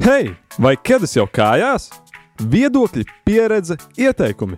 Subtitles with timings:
[0.00, 1.90] Hei, vai ķēdes jau kājās?
[2.40, 4.56] Viedokļi, pieredze, ieteikumi.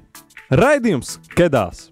[0.54, 1.88] Raidījums Kedās!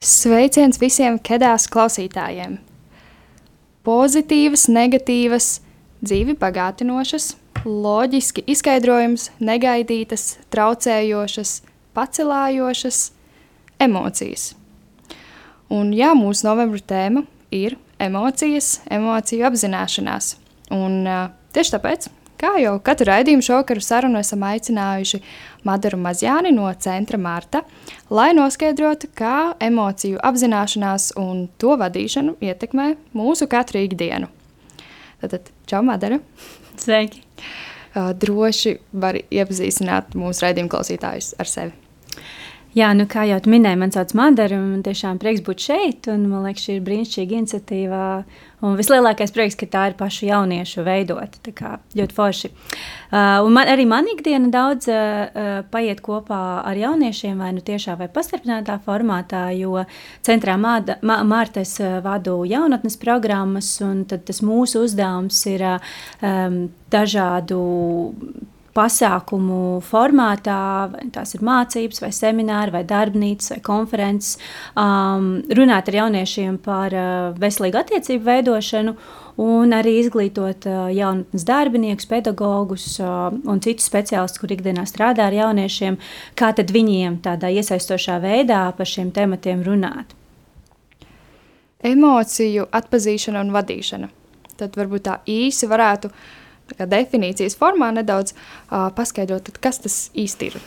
[0.00, 2.54] Sveiciens visiem kedās klausītājiem!
[3.84, 5.50] Pozitīvas, negatīvas,
[6.00, 7.34] dzīvi bagātinošas,
[7.68, 11.58] loģiski izskaidrojums, negaidītas, traucējošas,
[11.92, 13.02] pacelājošas
[13.78, 14.54] emocijas.
[15.72, 20.34] Un jā, mūsu novembra tēma ir emocijas, emociju apzināšanās.
[20.74, 21.24] Un uh,
[21.56, 22.08] tieši tāpēc,
[22.40, 25.20] kā jau katru raidījumu šokaru sarunu esam aicinājuši
[25.64, 27.62] Madaru Mazjāni no Centra Marta,
[28.12, 34.28] lai noskaidrotu, kā emociju apzināšanās un to vadīšanu ietekmē mūsu katru ikdienu.
[35.22, 36.20] Tātad, čau, Madara!
[36.76, 37.22] Sveiki!
[37.94, 41.83] Droši var iepazīstināt mūsu raidījumu klausītājus ar sevi.
[42.74, 46.08] Jā, nu, kā jau minēju, man sauc Madara, un man tiešām prieks būt šeit.
[46.10, 48.00] Un, man liekas, šī ir brīnišķīga iniciatīva.
[48.64, 51.38] Un vislielākais prieks, ka tā ir pašu jauniešu veidota.
[51.44, 52.50] Tā kā ļoti forši.
[53.14, 58.08] Uh, man, arī man ikdiena daudz uh, paiet kopā ar jauniešiem, vai nu tiešā vai
[58.10, 59.84] pastarpinātā formātā, jo
[60.26, 65.92] centrā Māda, Mā, Mārtes uh, vadu jaunatnes programmas, un tas mūsu uzdevums ir uh,
[66.24, 66.64] um,
[66.94, 67.60] dažādu
[68.74, 74.38] pasākumu formātā, vai tās ir mācības, vai semināri, vai darbnīcas, vai konferences,
[74.78, 78.96] um, runāt ar jauniešiem par uh, veselīgu attiecību veidošanu.
[79.44, 85.34] Un arī izglītot uh, jaunatnes darbiniekus, pedagogus uh, un citus speciālistus, kur ikdienā strādā ar
[85.34, 85.98] jauniešiem,
[86.38, 90.14] kā tad viņiem tādā iesaistošā veidā par šiem tematiem runāt.
[91.84, 94.08] Emociju atpazīšana un vadīšana.
[94.54, 96.30] Tad varbūt tā īsi varētu uh,
[96.78, 100.58] definīcijas formā nedaudz uh, paskaidrot, kas tas īsti ir.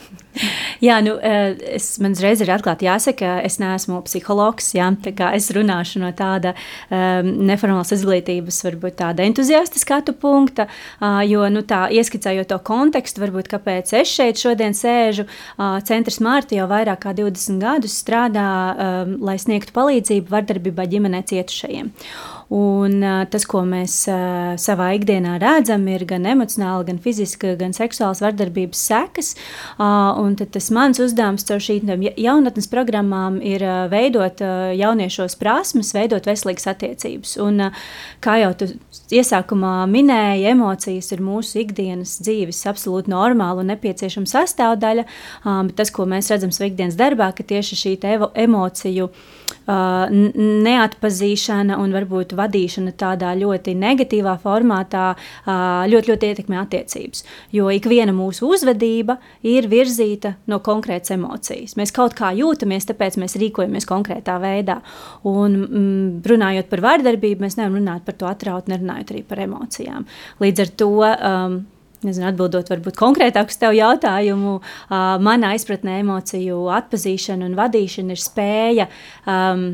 [0.86, 4.70] Jā, nu, es, man uzreiz ir atklāti jāsaka, es neesmu psihologs.
[4.76, 4.92] Jā,
[5.34, 11.64] es runāšu no tāda um, neformālas izglītības, varbūt tāda entuziasta skatu punkta, uh, jo nu,
[11.66, 15.26] tā ieskicējot to kontekstu, varbūt kāpēc es šeit šodien sēžu.
[15.58, 21.24] Uh, Centrs Mārta jau vairāk kā 20 gadus strādā, um, lai sniegtu palīdzību vardarbībā ģimenē
[21.26, 21.90] cietušajiem.
[22.48, 23.94] Un, tas, ko mēs
[24.60, 29.34] savā ikdienā redzam, ir gan emocionāli, gan fiziski, gan seksuāls vardarbības sekas.
[29.76, 34.40] Tas mans uzdevums caur šīm jaunatnes programmām ir veidot
[34.80, 37.36] jauniešos prasmes, veidot veselīgas attiecības.
[37.44, 37.68] Un,
[38.24, 38.70] kā jau tu
[39.12, 45.04] iesākumā minēji, emocijas ir mūsu ikdienas dzīves absolūti normāla un nepieciešama sastāvdaļa.
[45.76, 47.94] Tas, ko mēs redzam savā ikdienas darbā, ka tieši šī
[48.48, 49.12] emociju
[49.68, 55.10] neatpazīšana un varbūt vadīšana tādā ļoti negatīvā formātā
[55.46, 57.24] ļoti, ļoti ietekmē attiecības.
[57.52, 61.76] Jo ik viena mūsu uzvedība ir virzīta no konkrētas emocijas.
[61.80, 64.80] Mēs kaut kā jūtamies, tāpēc mēs rīkojamies konkrētā veidā.
[65.28, 70.08] Un mm, runājot par vardarbību, mēs nevaram runāt par to atraut, nerunājot arī par emocijām.
[70.40, 70.94] Līdz ar to.
[71.08, 71.60] Um,
[72.06, 78.22] Nezinu, atbildot varbūt konkrētāk uz tevu jautājumu, uh, manā izpratnē emociju atpazīšana un vadīšana ir
[78.22, 78.86] spēja
[79.26, 79.64] um,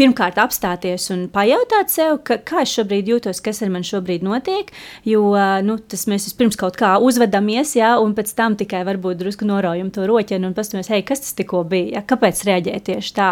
[0.00, 4.70] pirmkārt apstāties un pajautāt sev, ka, kā es šobrīd jūtos, kas ar mani šobrīd notiek.
[5.08, 5.22] Jo
[5.66, 9.90] nu, tas mēs vispirms kaut kā uzvedamies, jā, un pēc tam tikai varbūt drusku noraujam
[9.94, 13.28] to roķeni un paskatāmies, hei, kas tas tikko bija, jā, kāpēc reaģēja tieši tā.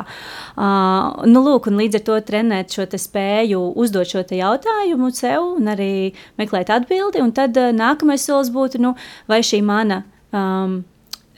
[0.59, 5.73] Uh, nu, lūk, un līdz ar to trenēt šo spēju uzdot šo jautājumu sev un
[5.73, 5.93] arī
[6.41, 7.25] meklēt atbildi.
[7.25, 8.95] Un tad uh, nākamais solis būtu, nu,
[9.31, 10.03] vai šī mana.
[10.37, 10.83] Um,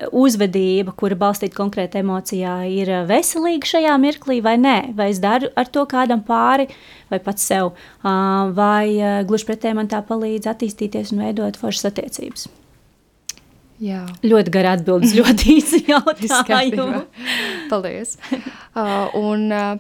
[0.09, 5.51] uzvedība, kura balstīta konkrēti emocijā, ir eh, veselīga šajā mirklī vai nē, vai es daru
[5.59, 6.69] ar to kādam pāri
[7.11, 12.49] vai pats sev, vai eh, gluži pretēji man tā palīdz attīstīties un veidot foršas attiecības.
[13.81, 14.05] Jā.
[14.21, 17.05] Ļoti gara atbildes, ļoti īsi jautājumu.
[17.71, 18.19] Paldies.
[18.31, 19.71] Uh, un uh,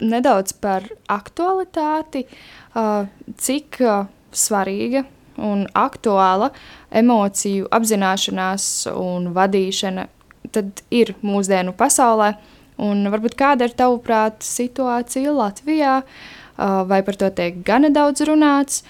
[0.00, 2.24] nedaudz par aktualitāti,
[2.72, 3.04] uh,
[3.36, 5.04] cik uh, svarīga
[5.40, 6.50] un aktuāla
[6.90, 10.06] emociju apzināšanās un vadīšana
[10.54, 12.34] tad ir mūsdienu pasaulē.
[12.80, 16.00] Un varbūt kāda ir tavuprāt situācija Latvijā,
[16.88, 18.82] vai par to tiek gana daudz runāts,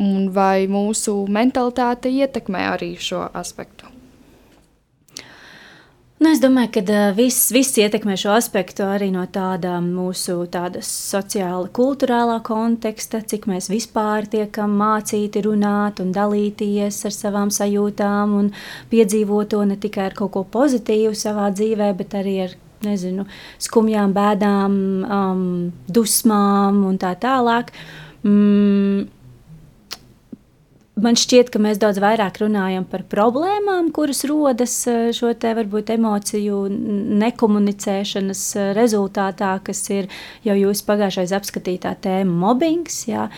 [0.00, 3.79] un vai mūsu mentalitāte ietekmē arī šo aspektu?
[6.30, 10.44] Nu, es domāju, ka uh, viss, viss ietekmē šo aspektu arī no tāda mūsu
[10.86, 18.52] sociāla, kultūrālā konteksta, cik mēs vispār tiekam mācīti runāt un dalīties ar savām sajūtām un
[18.94, 22.54] piedzīvot to ne tikai ar kaut ko pozitīvu savā dzīvē, bet arī ar
[22.86, 23.26] nezinu,
[23.66, 24.80] skumjām, bēdām,
[25.10, 25.46] um,
[25.90, 27.74] dusmām un tā tālāk.
[28.22, 29.08] Mm,
[31.00, 35.94] Man šķiet, ka mēs daudz vairāk runājam par problēmām, kuras rodas eh, šo te varbūt
[35.94, 36.58] emociju
[37.22, 40.10] nekomunicēšanas eh, rezultātā, kas ir
[40.44, 43.28] jau jūsu pagājušais apskatītā tēma mobbings, jā,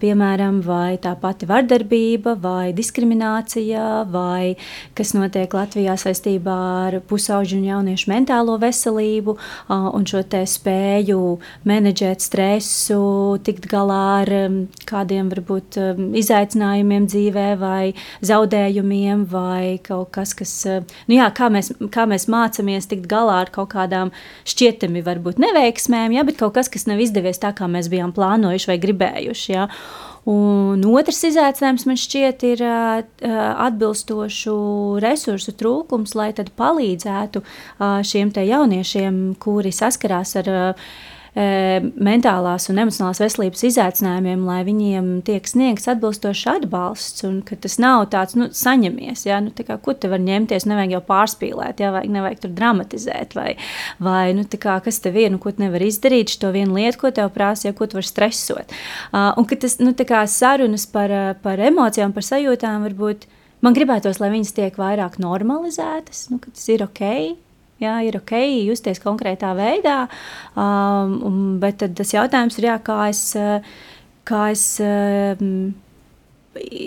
[0.00, 4.54] piemēram, vai tā pati vardarbība, vai diskriminācija, vai
[4.94, 6.56] kas notiek Latvijā saistībā
[6.86, 9.36] ar pusauģu un jauniešu mentālo veselību
[9.74, 11.20] un šo te spēju
[11.66, 13.02] menedžēt stresu,
[13.46, 14.34] tikt galā ar
[14.86, 15.80] kādiem varbūt
[16.22, 22.06] izaicinājumiem, izaicinājumiem dzīvē, vai zaudējumiem, vai kaut kas, kas, eh, nu jā, kā mēs, kā
[22.06, 24.12] mēs mācāmies tikt galā ar kaut kādām
[24.44, 28.68] šķietami, varbūt neveiksmēm, jā, bet kaut kas, kas nav izdevies tā, kā mēs bijām plānojuši
[28.68, 29.52] vai gribējuši.
[29.52, 29.68] Jā.
[30.26, 33.02] Un otrs izaicinājums man šķiet ir uh,
[33.62, 40.88] atbilstošu resursu trūkums, lai palīdzētu uh, šiem jauniešiem, kuri saskarās ar uh,
[41.36, 48.06] mentālās un emocionālās veselības izaicinājumiem, lai viņiem tiek sniegts atbilstošs atbalsts, un ka tas nav
[48.14, 52.08] tāds, nu, saņemies, ja, nu, kā, ko te var ņemties, nevajag jau pārspīlēt, ja, vajag,
[52.16, 53.50] nevajag tur dramatizēt, vai,
[54.00, 57.28] vai nu, kā, kas tev ir, nu, ko nevar izdarīt, šo vienu lietu, ko tev
[57.36, 58.72] prasa, ja ko tu vari stresot.
[59.12, 61.12] Uh, un ka tas, nu, tā kā sarunas par,
[61.44, 63.28] par emocijām, par sajūtām varbūt,
[63.60, 67.36] man gribētos, lai viņas tiek vairāk normalizētas, nu, ka tas ir ok,
[67.82, 68.32] Jā, ir ok,
[68.64, 70.06] justies konkrētā veidā,
[70.56, 73.20] um, bet tas jautājums ir, jā, kā es,
[74.24, 75.50] kā es um,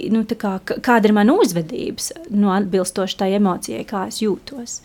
[0.10, 4.80] nu, kā, kāda ir mana uzvedības, nu, atbilstoši tai emocijai, kā es jūtos.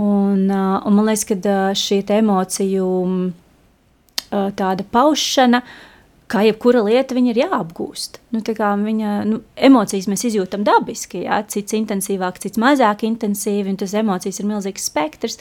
[0.00, 5.93] Un, uh, un man liekas, ka šī emociju uh, tāda paušana uh,
[6.34, 8.18] kā jebkura lieta, viņa ir jāapgūst.
[8.34, 13.94] Nu, viņa, nu, emocijas mēs izjūtam dabiski, jā, cits intensīvāk, cits mazāk intensīvi, un tas
[13.98, 15.38] emocijas ir milzīgs spektrs,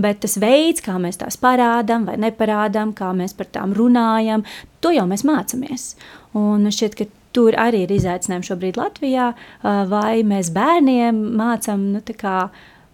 [0.00, 4.46] bet tas veids, kā mēs tās parādām vai neparādām, kā mēs par tām runājam,
[4.80, 5.94] to jau mēs mācāmies.
[6.38, 9.30] Un šķiet, ka tur arī ir izaicinājumi šobrīd Latvijā,
[9.62, 12.02] vai mēs bērniem mācām, nu,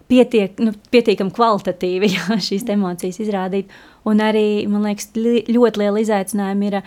[0.07, 3.71] pietiek, nu, pietiekami kvalitatīvi jā, šīs emocijas izrādīt.
[4.07, 5.09] Un arī, man liekas,
[5.51, 6.85] ļoti liela izaicinājuma ir eh,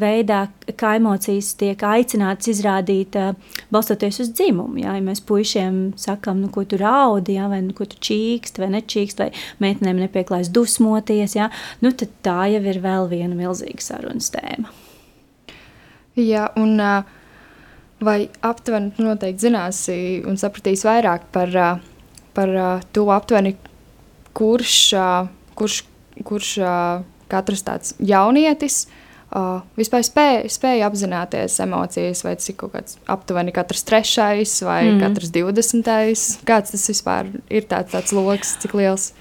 [0.00, 0.46] veidā,
[0.80, 4.80] kā emocijas tiek aicinātas izrādīt, eh, balstoties uz dzimumu.
[4.80, 4.94] Jā.
[4.96, 8.70] Ja mēs puišiem sakām, nu, ko tu raudi, jā, vai nu, ko tu čīkst, vai
[8.78, 9.28] nečīkst, vai
[9.64, 11.50] meitenēm nepieklājas dusmoties, jā,
[11.84, 14.72] nu, tad tā jau ir vēl viena milzīga sarunas tēma.
[16.14, 16.78] Jā, un
[18.04, 19.96] vai aptuveni noteikti zināsi
[20.28, 21.50] un sapratīs vairāk par,
[22.34, 22.50] par
[22.92, 23.54] to aptuveni,
[24.34, 24.78] kurš,
[25.58, 25.82] kurš
[26.22, 28.84] kurš uh, katrs tāds jaunietis
[29.34, 34.80] uh, vispār spēja, spēja apzināties emocijas, vai tas ir kaut kāds aptuveni katrs trešais vai
[34.92, 35.00] mm.
[35.02, 36.26] katrs divdesmitais.
[36.46, 39.12] Kāds tas vispār ir tāds, tāds lokus, cik liels?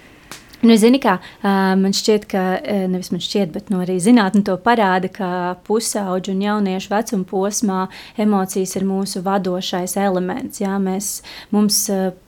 [0.64, 2.42] Nu, zini, kā, man šķiet, ka
[2.88, 5.30] nevis man šķiet, bet nu, arī zinātnē to parāda, ka
[5.68, 7.80] pusauģu un jauniešu vecuma posmā
[8.24, 10.62] emocijas ir mūsu vadošais elements.
[10.64, 11.18] Jā, mēs,
[11.52, 11.82] mums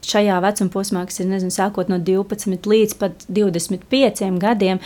[0.04, 4.84] šajā vecuma posmā, kas ir nezinu, sākot no 12 līdz pat 25 gadiem,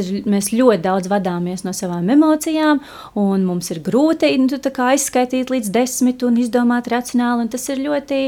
[0.00, 2.80] ir, mēs ļoti daudz vadāmies no savām emocijām,
[3.20, 4.48] un mums ir grūti nu,
[4.86, 7.44] aizskaitīt līdz desmit un izdomāt racionāli.
[7.44, 8.24] Un tas ir ļoti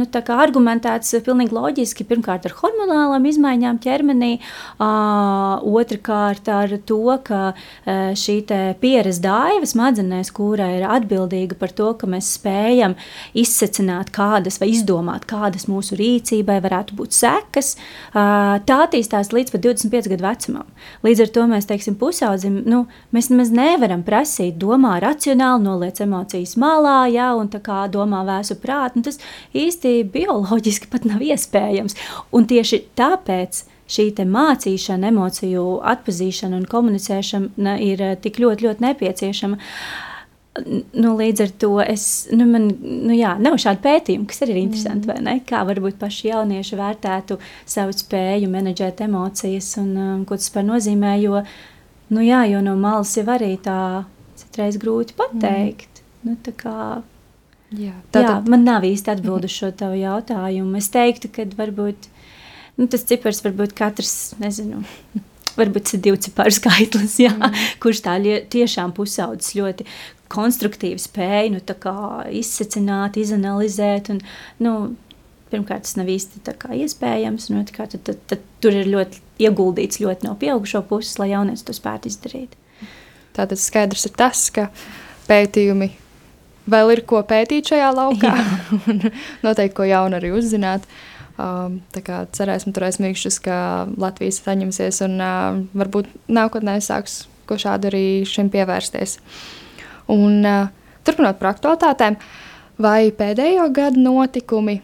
[0.00, 0.08] nu,
[0.40, 4.32] argumentēts, pilnīgi loģiski, pirmkārt ar hormonālām izmaiņām izmaiņām ķermenī,
[4.78, 7.52] otrkārt ar to, ka
[8.18, 8.36] šī
[8.80, 12.94] pieredze daiva smadzenēs, kura ir atbildīga par to, ka mēs spējam
[13.34, 17.74] izsecināt kādas vai izdomāt, kādas mūsu rīcībai varētu būt sekas,
[18.12, 20.68] tā attīstās līdz pat 25 gadu vecumam.
[21.02, 22.84] Līdz ar to mēs teiksim pusaudzim, nu,
[23.14, 28.58] mēs nemaz nevaram prasīt, domā racionāli, noliec emocijas malā, ja, un tā kā domā vēsu
[28.62, 29.18] prātu, nu, tas
[29.56, 31.98] īsti bioloģiski pat nav iespējams.
[32.32, 38.84] Un tieši tāpēc kāpēc šī mācīšana, emociju atpazīšana un komunicēšana ir eh, tik ļoti, ļoti
[38.86, 39.58] nepieciešama.
[41.00, 44.60] Nu, līdz ar to es, nu, man, nu, jā, nav šādu pētījumu, kas arī ir
[44.66, 45.12] interesanti, mm.
[45.12, 45.36] vai ne?
[45.48, 51.14] Kā varbūt paši jaunieši vērtētu savu spēju menedžēt emocijas un um, ko tas par nozīmē,
[51.24, 51.40] jo,
[52.12, 54.04] nu, jā, jo no malas jau arī tā
[54.42, 56.04] citreiz grūti pateikt.
[56.04, 56.28] Mm.
[56.28, 56.76] Nu, tā kā,
[57.72, 58.28] jā, tātad...
[58.28, 60.76] jā, man nav īsti atbildu šo tavu jautājumu.
[60.84, 62.11] Es teiktu, ka varbūt
[62.76, 64.82] nu, tas cipars var būt katrs, nezinu.
[65.58, 67.64] Varbūt tas ir divu ciparu skaitlis, jā, mm.
[67.82, 68.16] kurš tā
[68.54, 69.84] tiešām pusaudzis ļoti
[70.32, 71.60] konstruktīvi spēja nu,
[72.32, 74.08] izsacināt, izanalizēt.
[74.14, 74.22] Un,
[74.64, 74.72] nu,
[75.52, 76.40] pirmkārt, tas nav īsti
[76.86, 77.50] iespējams.
[77.52, 81.68] Nu, kā, tad, tad, tad tur ir ļoti ieguldīts ļoti no pieaugušo puses, lai jaunietis
[81.68, 82.56] to spētu izdarīt.
[83.36, 84.70] Tātad skaidrs ir tas, ka
[85.28, 85.92] pētījumi
[86.72, 88.32] vēl ir ko pētīt šajā laukā.
[89.44, 90.88] Noteikti ko jaunu arī uzzināt.
[90.88, 93.56] Uh, Um, kā cerēsim, turēsim mīkšķus, ka
[93.96, 99.18] Latvijas saņemsies un uh, varbūt nākotnē sāks ko šādu arī šim pievērsties.
[100.12, 100.70] Un, uh,
[101.06, 102.18] turpinot par aktualitātēm,
[102.82, 104.80] vai pēdējo gadu notikumi,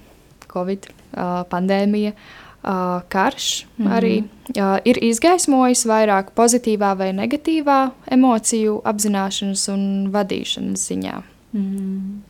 [0.49, 3.97] Covid uh, pandēmija, uh, karš mm -hmm.
[3.97, 11.23] arī uh, ir izgaismojis vairāk pozitīvā vai negatīvā emociju apzināšanas un vadīšanas ziņā.
[11.52, 12.23] Mm.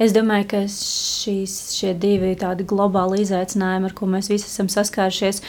[0.00, 5.42] Es domāju, ka šīs, šie divi tādi globāli izaicinājumi, ar ko mēs visi esam saskārušies,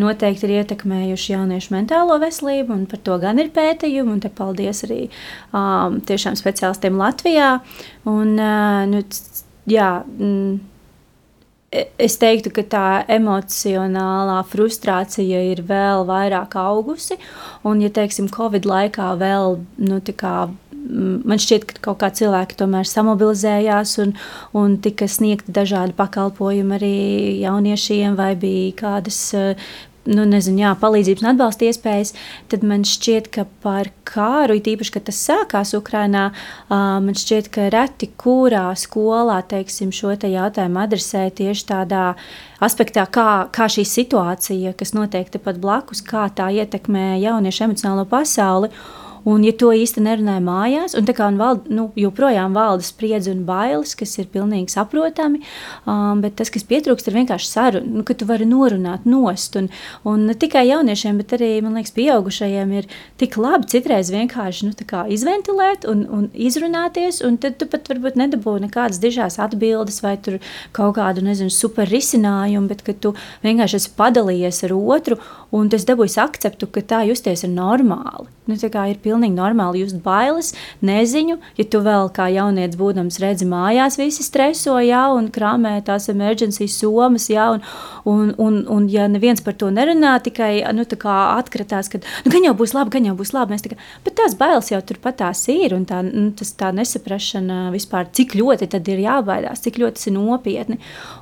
[0.00, 4.80] noteikti ir ietekmējuši jauniešu mentālo veselību, un par to gan ir pētījumi, un te paldies
[4.88, 5.02] arī
[5.52, 7.50] um, tiešām speciālistiem Latvijā.
[8.08, 9.04] Un, uh, nu,
[9.68, 10.56] jā, mm,
[12.00, 17.18] es teiktu, ka tā emocionālā frustrācija ir vēl vairāk augusi.
[17.66, 20.00] Un, ja teiksim, Covid laikā vēl nu,
[20.88, 24.14] man šķiet, ka kaut kā cilvēki tomēr samobilizējās un,
[24.56, 26.96] un tika sniegti dažādi pakalpojumi arī
[27.42, 29.20] jauniešiem, vai bija kādas
[30.06, 32.12] nu, nezinu, jā, palīdzības un atbalsta iespējas,
[32.50, 36.28] tad man šķiet, ka par kāru, īpaši, kad tas sākās Ukrajinā,
[36.70, 42.04] man šķiet, ka reti kurā skolā teiksim, šo te jautājumu adresē tieši tādā
[42.62, 48.72] aspektā, kā, kā šī situācija, kas notiek tepat blakus, kā tā ietekmē jauniešu emocionālo pasauli.
[49.26, 53.32] Un, ja to īsti nerunāja mājās, un tā kā un vald, nu, joprojām valda spriedzi
[53.32, 55.40] un bailes, kas ir pilnīgi saprotami,
[55.82, 59.58] um, bet tas, kas pietrūkst, ir vienkārši saruna, nu, ka tu vari norunāt nost.
[59.58, 59.66] Un,
[60.06, 62.86] un ne tikai jauniešiem, bet arī, man liekas, pieaugušajiem ir
[63.18, 64.76] tik labi citreiz vienkārši nu,
[65.16, 70.14] izventilēt un, un izrunāties, un tad tu pat varbūt nedabū nekādas dižās atbildes vai
[70.76, 75.18] kaut kādu, nezinu, super risinājumu, bet ka tu vienkārši esi padalījies ar otru,
[75.50, 78.30] un tas dabūjis akceptu, ka tā justies ir normāli.
[78.46, 80.52] Nu, tā kā ir pilnīgi normāli just bailes,
[80.84, 86.10] neziņu, ja tu vēl kā jaunietis būdams redzi mājās, visi streso, jā, un krāmē tās
[86.12, 87.64] emergency somas, jā, un,
[88.04, 92.54] un, un, un ja neviens par to nerunā, tikai nu, atkritās, ka nu, gan jau
[92.58, 93.58] būs labi, gan jau būs labi.
[93.66, 98.10] Tikai, bet tās bailes jau turpat tās ir, un tā, nu, tas, tā nesaprašana vispār,
[98.12, 100.78] cik ļoti ir jābaidās, cik ļoti tas ir nopietni.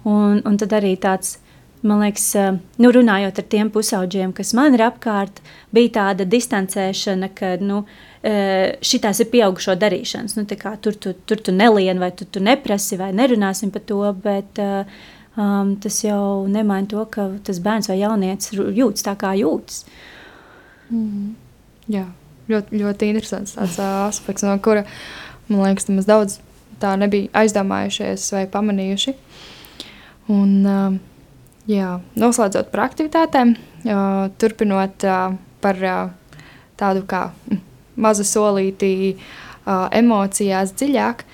[0.09, 1.39] Un, un tad arī tāds
[1.85, 5.43] man liekas, eh, nu, runājot ar tiem pusauģiem, kas man ir apkārt,
[5.75, 7.85] bija tāda distancēšana, ka nu,
[8.23, 10.37] eh, šīs ir pieaugušo darīšanas.
[10.37, 14.00] Nu, kā, tur, tu, tur tu nelien, vai tu, tu neprasi, vai nerunāsim par to.
[14.25, 14.59] Bet,
[15.37, 19.85] um, tas jau nemaina to, ka tas bērns vai jaunietis jūtas tā, kā jūtas.
[20.91, 21.35] Mm.
[21.88, 22.07] Jā,
[22.49, 24.85] ļoti, ļoti interesants tāds aspekts, no kura
[25.49, 26.38] man liekas, mēs daudz
[26.81, 29.14] tā nebija aizdomājušies vai pamanījuši.
[30.33, 30.97] Un, uh,
[31.64, 33.54] Jā, noslēdzot par aktivitātēm,
[34.37, 35.04] turpinot
[35.64, 35.78] par
[36.76, 37.23] tādu kā
[37.97, 39.14] mazu solīti
[39.64, 41.25] emocijās dziļāk,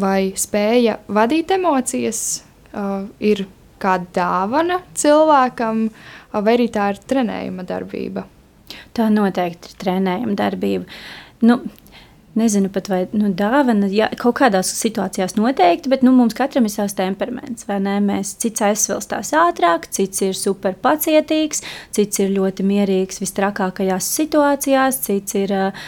[0.00, 2.22] vai spēja vadīt emocijas
[3.20, 3.44] ir
[3.82, 5.84] kāda dāvana cilvēkam,
[6.32, 8.24] vai arī tā ir trenējuma darbība?
[8.96, 10.88] Tā noteikti ir trenējuma darbība.
[11.44, 11.58] Nu,
[12.38, 16.72] nezinu pat vai nu, dāvana, ja, kaut kādās situācijās noteikti, bet nu, mums katram ir
[16.72, 17.66] savs temperaments.
[17.68, 21.62] Mēs, cits aizsvilstās ātrāk, cits ir super pacietīgs,
[21.92, 25.82] cits ir ļoti mierīgs visstrakākajās situācijās, cits ir uh,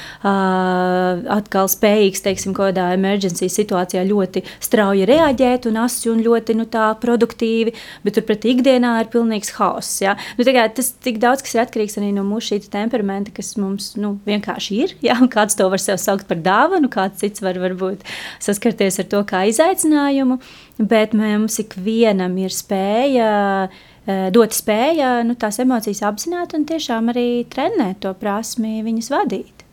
[1.39, 6.69] atkal spējīgs, teiksim, kaut kādā emergency situācijā ļoti strauji reaģēt un asi un ļoti nu,
[7.01, 7.75] produktīvi,
[8.05, 10.01] bet turpretī ikdienā ir pilnīgs hauss.
[10.03, 10.17] Ja?
[10.39, 14.81] Nu, tas tik daudz kas ir atkarīgs arī no mūsu temperamenta, kas mums nu, vienkārši
[14.85, 15.19] ir, ja?
[15.21, 18.05] un kāds to var sev saukt par par dāvanu, kāds cits var varbūt
[18.43, 20.41] saskarties ar to kā izaicinājumu,
[20.79, 23.33] bet mums ikvienam ir spēja
[23.71, 29.65] eh, dot spēja nu, tās emocijas apzināt un tiešām arī trenēt to prasmi viņas vadīt.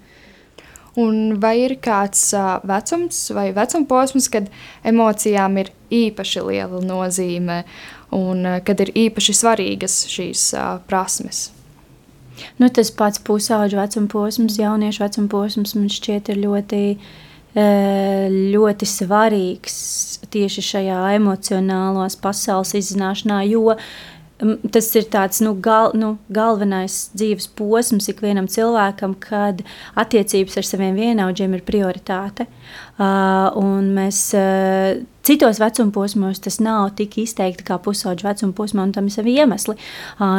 [0.99, 4.49] Un vai ir kāds uh, vecums vai vecuma posms, kad
[4.83, 7.61] emocijām ir īpaši liela nozīme
[8.11, 11.47] un uh, kad ir īpaši svarīgas šīs uh, prasmes?
[12.61, 16.81] Nu, tas pats pusauģu vecuma posms, jauniešu vecuma posms man šķiet ir ļoti,
[17.55, 19.77] eh, ļoti svarīgs
[20.31, 27.49] tieši šajā emocionālās pasaules izzināšanā, jo mm, tas ir tāds nu, gal, nu, galvenais dzīves
[27.57, 29.63] posms ikvienam cilvēkam, kad
[29.95, 32.47] attiecības ar saviem vienaudžiem ir prioritāte.
[33.01, 33.57] Uh,
[33.91, 39.05] mēs uh, Citos vecuma posmos tas nav tik izteikti kā pusauģa vecuma posmā, un tam
[39.05, 39.77] ir savi iemesli.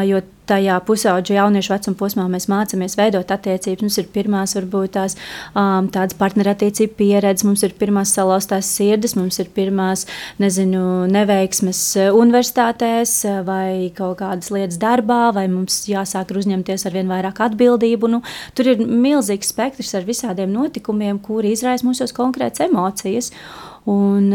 [0.08, 3.84] Jo tajā pusauģa jauniešu vecuma posmā mēs mācāmies veidot attiecības.
[3.84, 5.16] Mums ir pirmās, varbūt tās
[5.54, 10.04] tādas partnerattiecību pieredzes, mums ir pirmās salauztās sirdis, mums ir pirmās,
[10.42, 17.38] nezinu, neveiksmes universitātēs vai kaut kādas lietas darbā, vai mums jāsāk uzņemties ar vien vairāk
[17.46, 18.10] atbildību.
[18.10, 18.24] Nu,
[18.58, 23.30] tur ir milzīgs spektrs ar visādiem notikumiem, kuri izraisa mūsos konkrētas emocijas.
[23.90, 24.28] Un,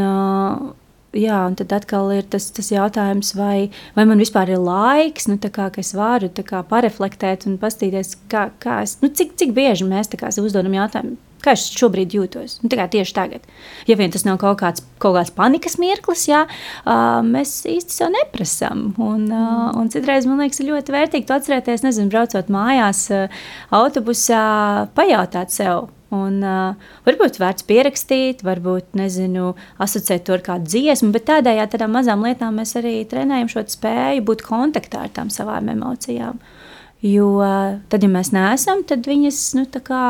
[1.16, 5.38] jā, un tad atkal ir tas, tas jautājums, vai, vai man vispār ir laiks, nu,
[5.40, 9.88] kā, ka es varu kā, pareflektēt un paskatīties, kā, kā es, nu, cik, cik bieži
[9.88, 11.18] mēs kā, uzdodam jautājumu.
[11.44, 12.58] kā es šobrīd jūtos.
[12.64, 13.44] Nu, tieši tagad.
[13.88, 18.10] Ja vien tas nav kaut kāds, kaut kāds panikas mirklis, jā, uh, mēs īsti sev
[18.12, 18.90] neprasām.
[18.98, 23.46] Un, uh, un citreiz man liekas, ļoti vērtīgi to atcerēties, nezinu, braucot mājās, uh,
[23.80, 24.42] autobusā,
[24.98, 25.88] pajautāt sev.
[26.16, 29.50] Un, uh, varbūt vērts pierakstīt, varbūt nezinu,
[29.84, 34.24] asociēt to ar kādu dziesmu, bet tādējādi tādām mazām lietām mēs arī trenējam šo spēju
[34.30, 36.40] būt kontaktā ar tām savām emocijām.
[37.04, 40.06] Jo uh, tad, ja mēs neesam, tad viņas nu, kā,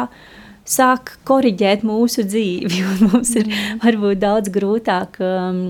[0.68, 2.84] sāk korrigēt mūsu dzīvi.
[3.08, 3.82] Mums ir mm.
[3.84, 5.62] varbūt daudz grūtāk um,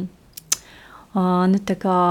[1.16, 2.02] uh, nu, kā,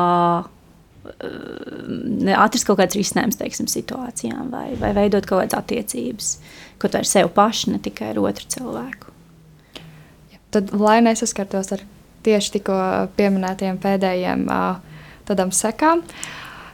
[2.37, 6.31] atrast kaut kāds risinājums teiksim, situācijām vai, vai veidot kaut kādas attiecības,
[6.83, 9.13] kaut ar sevi pašu, ne tikai ar otru cilvēku.
[10.55, 11.85] Tad, lai nesaskartos ar
[12.27, 12.77] tieši tikko
[13.19, 14.47] pieminētajiem pēdējiem
[15.29, 16.03] tādām sekām,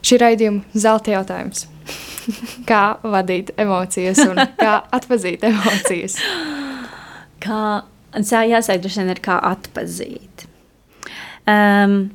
[0.04, 1.66] šī raidījuma zelta jautājums.
[2.70, 6.18] kā vadīt emocijas un kā atpazīt emocijas?
[7.42, 7.82] Kā,
[8.14, 10.46] jāsaka, droši vien ir kā atpazīt.
[11.48, 12.12] Um,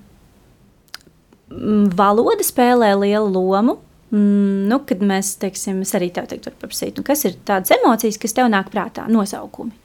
[1.98, 3.78] valoda spēlē lielu lomu.
[4.12, 8.20] Mm, nu, kad mēs, teiksim, es arī tev teiktu, paprasīt, nu, kas ir tādas emocijas,
[8.22, 9.76] kas tev nāk prātā, nosaukumi?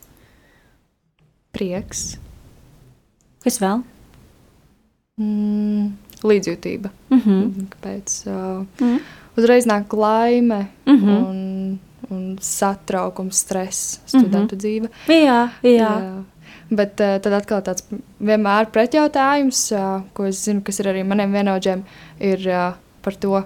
[1.52, 2.04] Prieks.
[3.42, 3.82] Kas vēl?
[5.18, 5.90] Mm,
[6.22, 6.90] līdzjūtība.
[7.10, 7.66] Mm -hmm.
[7.74, 8.22] Kāpēc?
[8.26, 11.26] Uh, mm -hmm uzreiz nāk laime mm -hmm.
[11.28, 11.78] un,
[12.10, 14.56] un satraukums, stress, studentu mm -hmm.
[14.56, 14.88] dzīve.
[15.08, 15.70] Jā, jā.
[15.78, 16.22] jā.
[16.72, 17.84] Bet uh, tad atkal tāds
[18.22, 21.82] vienmēr pretjautājums, uh, ko es zinu, kas ir arī maniem vienaudžiem,
[22.24, 22.70] ir uh,
[23.04, 23.42] par to,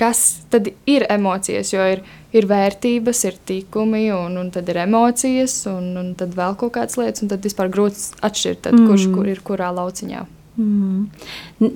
[0.00, 0.22] kas
[0.52, 2.02] tad ir emocijas, jo ir,
[2.36, 6.98] ir vērtības, ir tikumi, un, un tad ir emocijas, un, un tad vēl kaut kādas
[7.00, 8.88] lietas, un tad vispār grūti atšķirt, tad, mm.
[8.90, 10.24] kurš kur ir kurā lauciņā.
[10.56, 11.70] Mm.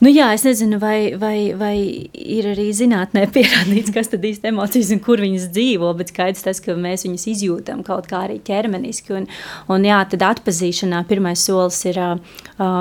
[0.00, 1.74] Nu, jā, es nezinu, vai, vai, vai
[2.12, 6.62] ir arī zinātnē pierādīts, kas tad īsti emocijas un kur viņas dzīvo, bet skaidrs tas,
[6.64, 9.18] ka mēs viņas izjūtam kaut kā arī ķermeniski.
[9.18, 9.28] Un,
[9.68, 12.16] un jā, tad atpazīšanā pirmais solis ir uh,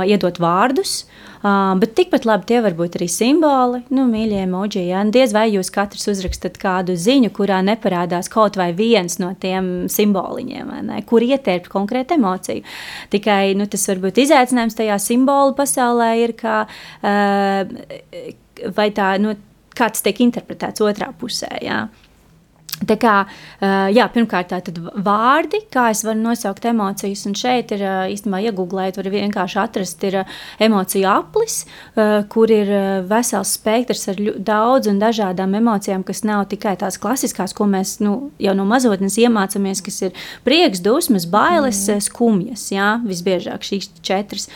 [0.08, 4.82] iedot vārdus, uh, Uh, bet tikpat labi tie var būt arī simboli, nu, mīļie emoji.
[4.90, 5.04] Ja?
[5.06, 9.88] Un diez vai jūs katrs uzrakstat kādu ziņu, kurā neparādās kaut vai viens no tiem
[9.92, 10.74] simboliņiem,
[11.08, 12.66] kur ietērpt konkrētu emociju.
[13.14, 17.64] Tikai nu, tas var būt izaicinājums tajā simbolu pasaulē, ir kā, uh,
[18.76, 19.38] vai tā, nu,
[19.80, 21.54] kā tas tiek interpretēts otrā pusē.
[21.64, 21.86] Ja?
[22.88, 23.14] Tā kā,
[23.92, 29.10] jā, pirmkārt, tātad vārdi, kā es varu nosaukt emocijas, un šeit ir īstenībā iegūglēt, var
[29.12, 30.22] vienkārši atrast ir
[30.64, 31.58] emociju aplis,
[32.32, 32.72] kur ir
[33.10, 38.32] vesels spektrs ar daudz un dažādām emocijām, kas nav tikai tās klasiskās, ko mēs nu,
[38.40, 42.06] jau no mazotnes iemācāmies, kas ir prieks, dusmas, bailes, mm.
[42.08, 44.48] skumjas, jā, visbiežāk šīs četras.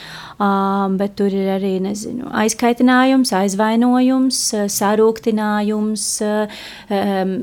[0.42, 4.40] Um, bet tur ir arī nezinu, aizkaitinājums, aizvainojums,
[4.74, 7.34] sarūktinājums, um,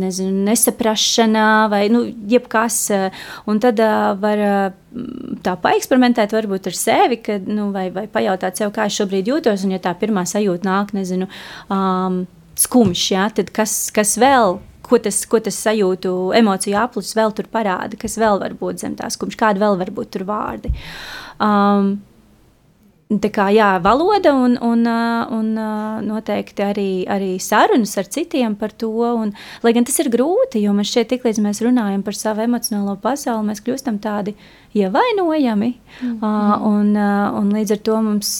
[0.00, 2.82] nezinu, nesaprašana vai nu, jebkas.
[3.50, 8.60] Un tad uh, var uh, tā paeksperimentēt varbūt ar sevi, kad, nu, vai, vai pajautāt
[8.60, 9.66] sev, kā es šobrīd jūtos.
[9.66, 11.30] Un ja tā pirmā sajūta nāk, nezinu,
[11.72, 12.24] um,
[12.60, 14.58] skumjš, ja, tad kas, kas vēl
[14.90, 18.96] ko tas, ko tas sajūtu, emociju aplis vēl tur parāda, kas vēl var būt zem
[18.98, 20.72] tās kumšas, kādi vēl var būt tur vārdi.
[21.40, 22.00] Um,
[23.10, 24.84] Tā kā jā, valoda un, un,
[25.34, 25.48] un
[26.06, 28.92] noteikti arī, arī sarunas ar citiem par to.
[28.92, 29.32] Un,
[29.66, 33.48] lai gan tas ir grūti, jo man šķiet, tiklīdz mēs runājam par savu emocionālo pasauli,
[33.48, 34.36] mēs kļūstam tādi
[34.78, 35.72] ievainojami.
[35.74, 36.62] Mm -hmm.
[36.70, 36.96] un,
[37.40, 38.30] un līdz ar to mums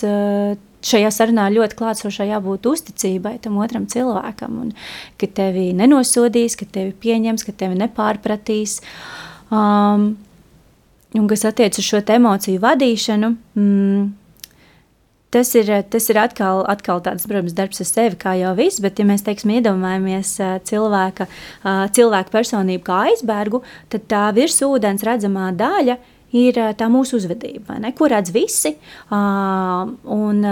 [0.87, 4.61] šajā sarunā ļoti klātsošai jābūt uzticībai tam otram cilvēkam.
[4.61, 4.73] Un,
[5.19, 8.81] ka tevi nenosodīs, ka tevi pieņems, ka tevi nepārpratīs.
[9.51, 10.17] Um,
[11.15, 13.35] un kas attiecas uz šo emociju vadīšanu.
[13.59, 14.20] Mm,
[15.31, 18.99] Tas ir, tas ir atkal, atkal tāds, protams, darbs ar sevi, kā jau viss, bet,
[18.99, 20.33] ja mēs teiksim, iedomājamies
[20.67, 21.29] cilvēka,
[21.95, 23.63] cilvēka personību kā aizbergu,
[23.95, 25.97] tad tā virsūdens redzamā daļa
[26.35, 28.75] ir tā mūsu uzvedība, ko redz visi.
[29.11, 30.43] Un,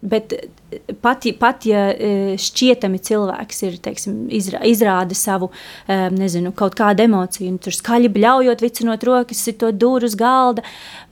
[0.00, 0.34] bet
[1.02, 5.50] pat, pat ja e, šķietami cilvēks ir, teiksim, izrā, izrāda savu
[5.88, 10.64] nezinu, kaut kādu emociju, tur skaļi bļaujot, vicinot rokas, to dūru uz galda,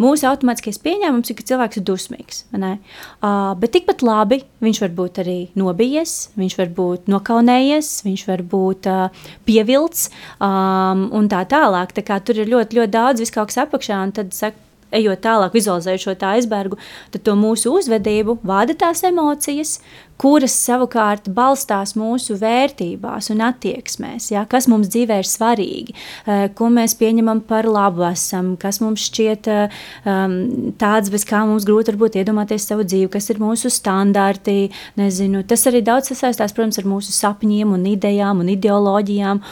[0.02, 2.42] mūsu automātiskais pieņēmums ir, ka cilvēks ir dusmīgs.
[2.56, 8.44] Uh, bet tikpat labi viņš var būt arī nobijies, viņš var būt nokaunējies, viņš var
[8.52, 11.96] būt uh, pievilts um, un tā tālāk.
[11.96, 16.04] Tā kā tur ir ļoti, ļoti daudz viskauks apakšā, un tad saka, ejot tālāk, vizualizējot
[16.04, 16.78] šo aizbergu,
[17.14, 19.78] tad to mūsu uzvedību vada tās emocijas,
[20.20, 26.70] kuras savukārt balstās mūsu vērtībās un attieksmēs, ja, kas mums dzīvē ir svarīgi, uh, ko
[26.72, 30.36] mēs pieņemam par labu esam, kas mums šķiet uh, um,
[30.80, 35.66] tāds, bez kā mums grūti varbūt iedomāties savu dzīvi, kas ir mūsu standarti, nezinu, tas
[35.70, 39.42] arī daudz sasaistās, protams, ar mūsu sapņiem un idejām un ideoloģijām,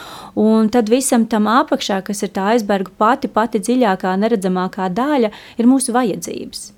[0.41, 5.69] un tad visam tam apakšā, kas ir tā aizberga pati, pati dziļākā, neredzamākā daļa, ir
[5.69, 6.71] mūsu vajadzības.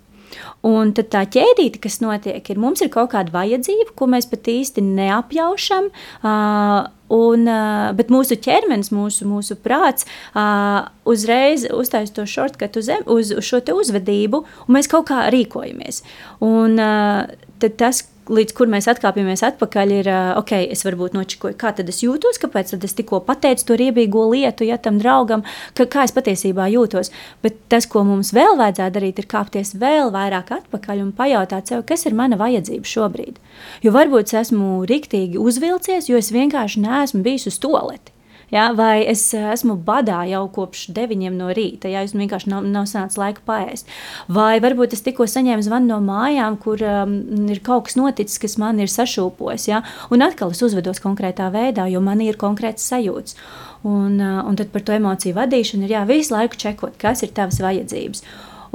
[0.68, 4.50] Un tad tā ķēdīte, kas notiek, ir mums ir kaut kāda vajadzība, ko mēs pat
[4.52, 5.92] īsti neapjaušam.
[6.22, 7.48] Uh, Un,
[7.96, 10.04] bet mūsu ķermenis, mūsu, mūsu prāts
[10.36, 16.02] uh, uzreiz uztaisīs to shortcut uz, uz, uz šo uzvedību, un mēs kaut kā rīkojamies.
[16.44, 20.10] Un, uh, tas, līdz kur mēs atkāpjamies atpakaļ, ir
[20.40, 24.26] ok, es varbūt nočikoju, kā tad es jūtos, kāpēc tad es tikko pateicu to riebīgo
[24.32, 25.46] lietu, ja tam draugam,
[25.78, 27.12] ka, kā es patiesībā jūtos.
[27.46, 31.86] Bet tas, ko mums vēl vajadzētu darīt, ir kāpties vēl vairāk atpakaļ un pajautāt sev,
[31.88, 33.40] kas ir mana vajadzība šobrīd.
[33.86, 38.17] Jo varbūt es esmu riktīgi uzvilcies, jo es vienkārši neesmu bijis uz toleti.
[38.52, 42.68] Ja, vai es eh, esmu badā jau kopš 9 no rīta, ja es vienkārši nav,
[42.72, 43.90] nav sanācis laika paēst.
[44.32, 47.18] Vai varbūt es tikko saņēmu zvanu no mājām, kur um,
[47.52, 49.68] ir kaut kas noticis, kas man ir sašūpojis.
[49.68, 49.82] Ja,
[50.16, 53.36] un atkal es uzvedos konkrētā veidā, jo man ir konkrēts sajūts.
[53.84, 57.36] Un, uh, un tad par to emociju vadīšanu ir jā, visu laiku čekot, kas ir
[57.36, 58.24] tavas vajadzības.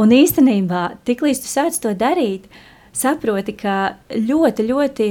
[0.04, 5.09] Un īstenībā, tiklīdz tu sāc to darīt, uh, saproti, ka ļoti, ļoti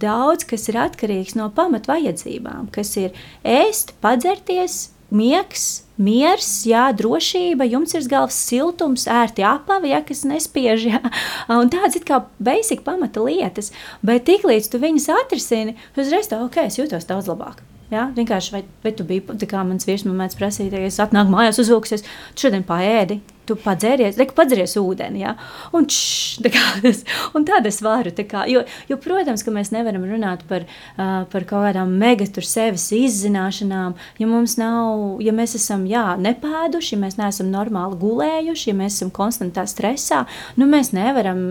[0.00, 5.66] daudz kas ir atkarīgs no pamatvajadzībām, kas ir ēst, padzerties, miegs,
[6.02, 10.88] miers, jā, drošība, jums ir galvas siltums, ērti apavi, ja, kas nespiež.
[10.90, 11.00] Jā.
[11.60, 13.72] Un tādas kā basic pamata lietas,
[14.06, 17.62] bet tiklīdz tu viņas atrisini, uzreiz tā, ok, es jūtos daudz labāk.
[17.86, 20.98] Jā, vienkārši, vai, vai tu biji, tā kā mans vīrs man mēdz prasīt, ja es
[21.02, 22.02] atnāku mājās, uzvilksies,
[22.34, 25.34] tu šodien paēdi, tu padzēries, reku padzeries ūdeni, jā,
[25.76, 27.02] un čš, tā kā tas,
[27.36, 31.22] un tad es varu, tā kā, jo, jo, protams, ka mēs nevaram runāt par, uh,
[31.32, 36.94] par kaut kādām mega tur sevis izzināšanām, ja mums nav, ja mēs esam, jā, nepēduši,
[36.96, 40.24] ja mēs neesam normāli gulējuši, ja mēs esam konstantā stresā,
[40.60, 41.42] nu mēs nevaram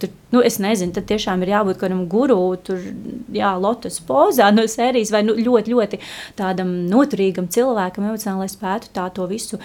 [0.00, 2.80] Tur, nu, es nezinu, tad tiešām ir jābūt kādam guru, tur,
[3.36, 6.00] jā, lotus pozā no sērijas, vai nu, ļoti, ļoti
[6.38, 9.60] tādam noturīgam cilvēkam, emocionāli, lai spētu tā to visu.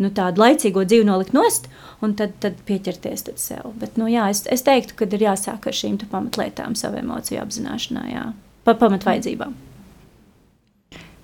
[0.00, 1.66] Nu, tādu laicīgo dzīvi nolikt nost,
[2.00, 3.74] un tad, tad pieķerties tad sev.
[3.80, 8.06] Bet, nu, jā, es, es teiktu, ka ir jāsāk ar šīm pamatlietām, savu emociju apzināšanā,
[8.08, 8.22] jā,
[8.64, 9.52] pa pamatvaidzībām.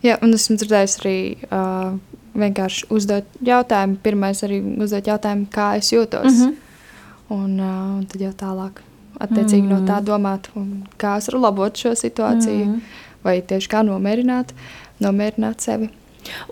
[0.05, 1.17] Jā, un esmu dzirdējis arī
[1.49, 1.97] uh,
[2.37, 3.97] vienkārši uzdot jautājumu.
[4.05, 6.33] Pirmais arī uzdot jautājumu, kā es jūtos.
[6.33, 6.55] Mm -hmm.
[7.29, 8.83] Un, uh, un tad jau tālāk,
[9.19, 9.69] attiecīgi mm.
[9.73, 10.05] no tā mm.
[10.05, 10.49] domāt,
[10.99, 12.81] kā es varu labot šo situāciju, mm.
[13.25, 14.53] vai tieši kā nomierināt,
[15.01, 15.91] nomierināt sevi.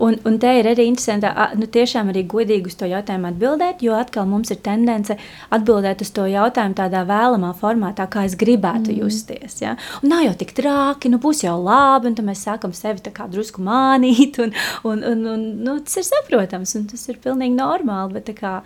[0.01, 3.95] Un, un te ir arī interesanti, nu, tiešām arī godīgi uz to jautājumu atbildēt, jo
[3.97, 5.17] atkal mums ir tendence
[5.55, 8.99] atbildēt uz to jautājumu tādā vēlamā formātā, kā es gribētu mm.
[9.03, 9.59] justies.
[9.63, 9.75] Ja?
[10.01, 13.63] Un nav jau tik traki, nu būs jau labi, un tad mēs sākam sevi drusku
[13.63, 18.15] mānīt, un, un, un, un nu, tas ir saprotams, un tas ir pilnīgi normāli.
[18.15, 18.59] Bet, kā,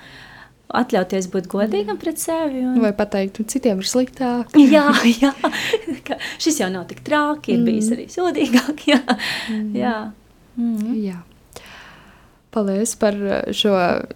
[0.69, 2.61] atļauties būt godīgam pret sevi.
[2.65, 2.77] Un...
[2.83, 4.53] Vai pateikt, citiem ir sliktāk.
[4.75, 4.85] jā,
[5.17, 5.33] jā.
[6.43, 7.67] šis jau nav tik traki, ir mm.
[7.69, 8.85] bijis arī sūdīgāk.
[8.89, 9.01] Jā.
[9.49, 9.69] Mm.
[9.77, 9.97] Jā.
[10.59, 10.95] Mm.
[10.99, 11.19] jā.
[12.51, 13.75] Paldies par uh, šo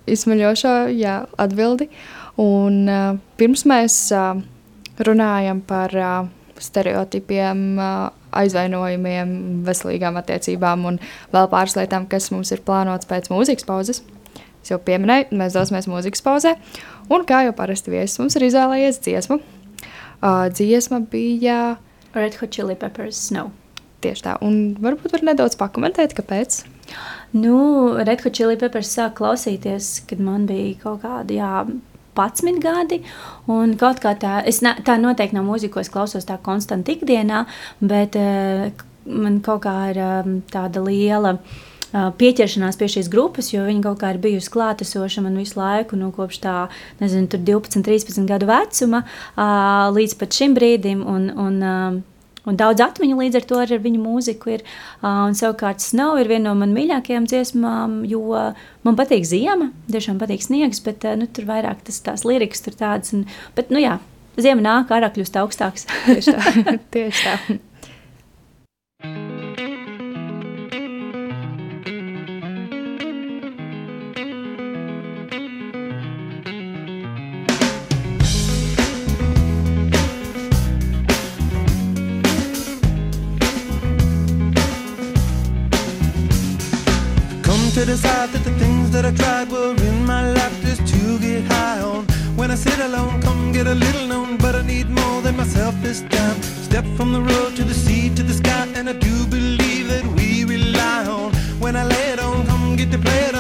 [0.10, 1.90] izsmeļošo jā, atbildi.
[2.42, 4.42] Un, uh, pirms mēs uh,
[5.06, 6.26] runājam par uh,
[6.62, 9.32] stereotipiem, uh, aizvainojumiem,
[9.68, 11.00] veselīgām attiecībām un
[11.34, 14.04] vēl pāris lietām, kas mums ir plānotas pēc mūzikas pauzes.
[14.64, 16.56] Es jau pieminēju, mēs dosimies mūzikas pauzē.
[17.12, 19.42] Un kā jau parasti viesis mums ir izvēlējies dziesmu.
[20.24, 21.76] Uh, dziesma bija
[22.16, 23.52] Red Hot Chili Peppers Snow.
[24.04, 26.64] Tieši tā, un varbūt var nedaudz pakomentēt, kāpēc.
[27.34, 27.58] Nu,
[27.98, 31.64] Red Hot Chili Peppers sāk klausīties, kad man bija kaut kādi, jā,
[32.14, 33.02] 11 gadi.
[33.50, 36.98] Un kaut kā tā, es ne, tā noteikti nav mūzika, ko es klausos tā konstanti
[36.98, 37.46] ikdienā,
[37.82, 38.70] bet uh,
[39.10, 41.38] man kaut kā ir um, tāda liela.
[41.40, 45.98] Uh, pieķeršanās pie šīs grupas, jo viņa kaut kā ir bijusi klātesoša man visu laiku,
[46.00, 46.56] nu, kopš tā,
[47.02, 49.04] nezinu, 12, 13 gadu vecuma
[49.94, 51.04] līdz pat šim brīdim.
[51.06, 51.60] Un, un,
[52.50, 54.64] Un daudz atmiņu līdz ar to ar viņu mūziku ir.
[55.00, 58.24] Uh, un savukārt, Snow ir viena no manām mīļākajām dziesmām, jo
[58.84, 62.76] man patīk ziema, tiešām patīk sniegs, bet uh, nu, tur vairāk tas tās lirikas, tur
[62.80, 63.16] tādas.
[63.16, 63.24] Un,
[63.56, 63.96] bet, nu jā,
[64.36, 65.88] ziema nāk, ārā kļūst augstāks.
[66.10, 66.66] tieši tā.
[66.96, 67.62] tieši tā.
[87.86, 91.44] to decide that the things that I tried were in my life just to get
[91.52, 92.06] high on.
[92.38, 95.76] When I sit alone, come get a little known, but I need more than myself
[95.82, 96.42] this time.
[96.68, 100.06] Step from the road to the sea to the sky, and I do believe that
[100.16, 101.34] we rely on.
[101.60, 103.33] When I lay it on, come get to play it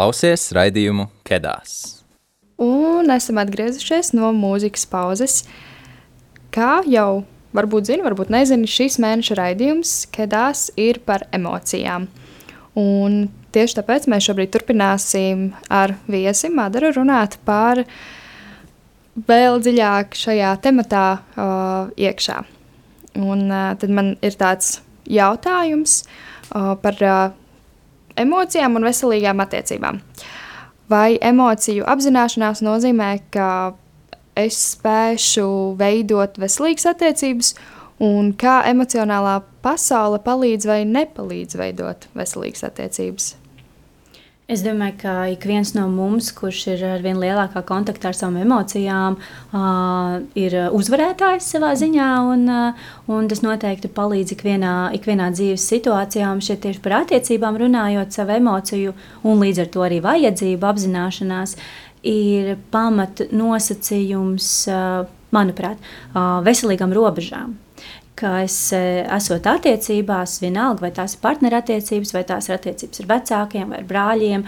[0.00, 2.00] klausies raidījumu Kedās.
[2.60, 5.42] Un esam atgriezušies no mūzikas pauzes.
[6.54, 12.06] Kā jau varbūt zini, varbūt nezini, šīs mēneša raidījums Kedās ir par emocijām.
[12.80, 17.82] Un tieši tāpēc mēs šobrīd turpināsim ar viesi Madaru runāt par
[19.28, 22.38] vēl dziļāk šajā tematā uh, iekšā.
[23.20, 24.78] Un uh, tad man ir tāds
[25.10, 27.36] jautājums uh, par uh,
[28.18, 30.00] emocijām un veselīgām attiecībām.
[30.90, 33.50] Vai emociju apzināšanās nozīmē, ka
[34.38, 37.52] es spēšu veidot veselīgas attiecības,
[38.02, 43.34] un kā emocionālā pasaule palīdz vai nepalīdz veidot veselīgas attiecības?
[44.50, 48.40] Es domāju, ka ik viens no mums, kurš ir ar vien lielākā kontaktā ar savām
[48.40, 49.14] emocijām,
[49.54, 56.32] uh, ir uzvarētājs savā ziņā, un, uh, un tas noteikti palīdz ikvienā, ikvienā dzīves situācijā.
[56.34, 61.54] Un šeit tieši par attiecībām runājot, savu emociju un līdz ar to arī vajadzību apzināšanās
[62.10, 65.78] ir pamat nosacījums, uh, manuprāt,
[66.10, 67.54] uh, veselīgām robežām
[68.20, 68.82] ka es e,
[69.16, 73.88] esmu attiecībās, vienalga, vai tās ir partnerattiecības, vai tās ir attiecības ar vecākiem, vai ar
[73.90, 74.46] brāļiem,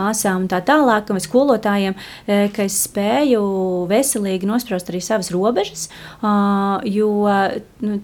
[0.00, 3.42] māsām un tā tālāk, vai skolotājiem, e, ka es spēju
[3.90, 5.88] veselīgi nospraust arī savas robežas,
[6.90, 7.10] jo
[7.86, 8.00] nu,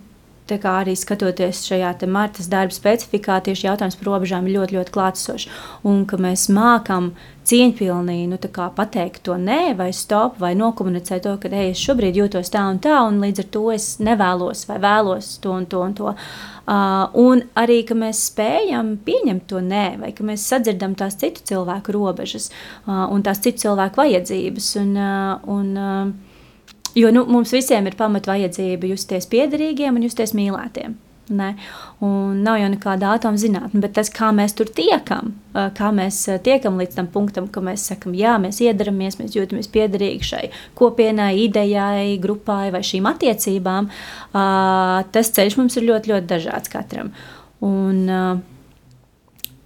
[0.46, 4.92] Tā kā arī skatoties šajā Martas darba specifikā, tieši jautājums par robežām ir ļoti, ļoti
[4.94, 5.48] klātsošs.
[5.82, 7.10] Un ka mēs mākam
[7.46, 8.38] cieņpilnīgi nu,
[8.76, 12.78] pateikt to nē, vai stop, vai nokomunicēt to, ka ej, es šobrīd jūtos tā un
[12.82, 16.14] tā, un līdz ar to es nevēlos vai vēlos to un to un to.
[16.66, 21.44] Uh, un arī, ka mēs spējam pieņemt to nē, vai ka mēs sadzirdam tās citu
[21.46, 24.72] cilvēku robežas uh, un tās citu cilvēku vajadzības.
[24.82, 26.25] Un, uh, un, uh,
[26.96, 30.96] Jo nu, mums visiem ir pamatvajadzība justies piederīgiem un justies mīlētiem.
[31.26, 31.48] Ne?
[32.06, 35.32] Un nav jau nekāda ātruma zinātne, bet tas, kā mēs tur tiekam,
[35.74, 40.28] kā mēs tiekam līdz tam punktam, ka mēs sakām, jā, mēs iedaramies, mēs jūtamies piederīgi
[40.28, 40.44] šai
[40.78, 43.90] kopienai, idejai, grupai vai šīm attiecībām,
[45.16, 47.10] tas ceļš mums ir ļoti, ļoti dažāds katram.
[47.66, 48.04] Un,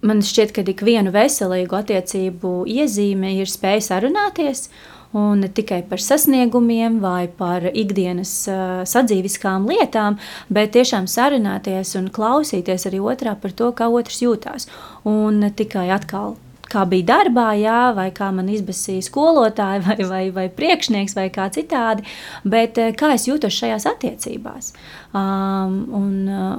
[0.01, 4.71] man šķiet, ka ik vienu veselīgu attiecību iezīme ir spēja sarunāties
[5.17, 10.19] un ne tikai par sasniegumiem vai par ikdienas uh, sadzīviskām lietām,
[10.49, 14.69] bet tiešām sarunāties un klausīties arī otrā par to, kā otrs jūtās.
[15.07, 16.37] Un tikai atkal
[16.71, 21.47] kā bija darbā, jā, vai kā man izbasīja skolotāji, vai, vai, vai priekšnieks, vai kā
[21.53, 22.05] citādi,
[22.47, 24.71] bet kā es jūtos šajās attiecībās.
[25.11, 26.13] Um, un,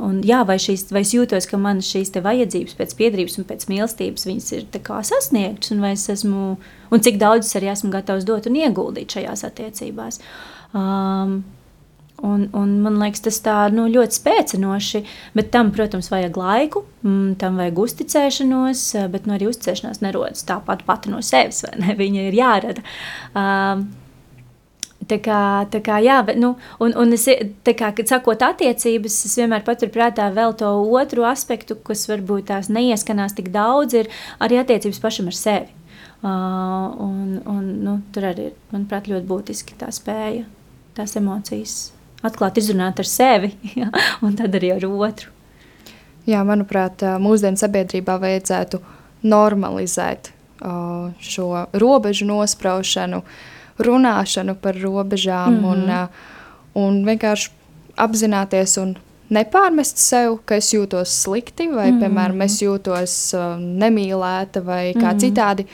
[0.08, 3.66] un, jā, vai, šīs, vai es jūtos, ka man šīs vajadzības pēc piedrības un pēc
[3.72, 4.68] mīlestības ir
[5.08, 6.44] sasniegtas, un, esmu,
[6.92, 10.20] un cik daudz es arī esmu gatavs dot un ieguldīt šajās attiecībās.
[10.76, 11.40] Um,
[12.22, 15.00] Un, un man liekas, tas tā nu, ļoti spēcinoši,
[15.34, 20.84] bet tam, protams, vajag laiku, mm, tam vajag uzticēšanos, bet nu, arī uzticēšanās nerodas tāpat
[20.86, 21.96] pati no sevis, vai ne?
[22.02, 22.86] Viņa ir jārada.
[23.34, 23.82] Uh,
[25.10, 27.24] Tā kā, tā kā, jā, bet, nu, un, un es,
[27.66, 32.70] kā, kad sakot attiecības, es vienmēr paturu prātā vēl to otru aspektu, kas varbūt tās
[32.70, 35.74] neieskanās tik daudz, ir arī attiecības pašam ar sevi.
[36.22, 40.46] Uh, un, un, nu, tur arī ir, manuprāt, ļoti būtiski tā spēja,
[40.94, 41.80] tās emocijas
[42.22, 43.90] atklāt izrunāt ar sevi, ja,
[44.22, 45.30] un tad arī ar otru.
[46.26, 48.78] Jā, manuprāt, mūsdienu sabiedrībā vajadzētu
[49.26, 50.30] normalizēt
[51.18, 53.22] šo robežu nospraušanu,
[53.82, 56.08] runāšanu par robežām mm -hmm.
[56.74, 57.50] un, un vienkārši
[57.96, 58.94] apzināties un
[59.30, 62.02] nepārmest sev, ka es jūtos slikti, vai, mm -hmm.
[62.02, 65.20] piemēram, es jūtos nemīlēta vai kā mm -hmm.
[65.20, 65.66] citādi.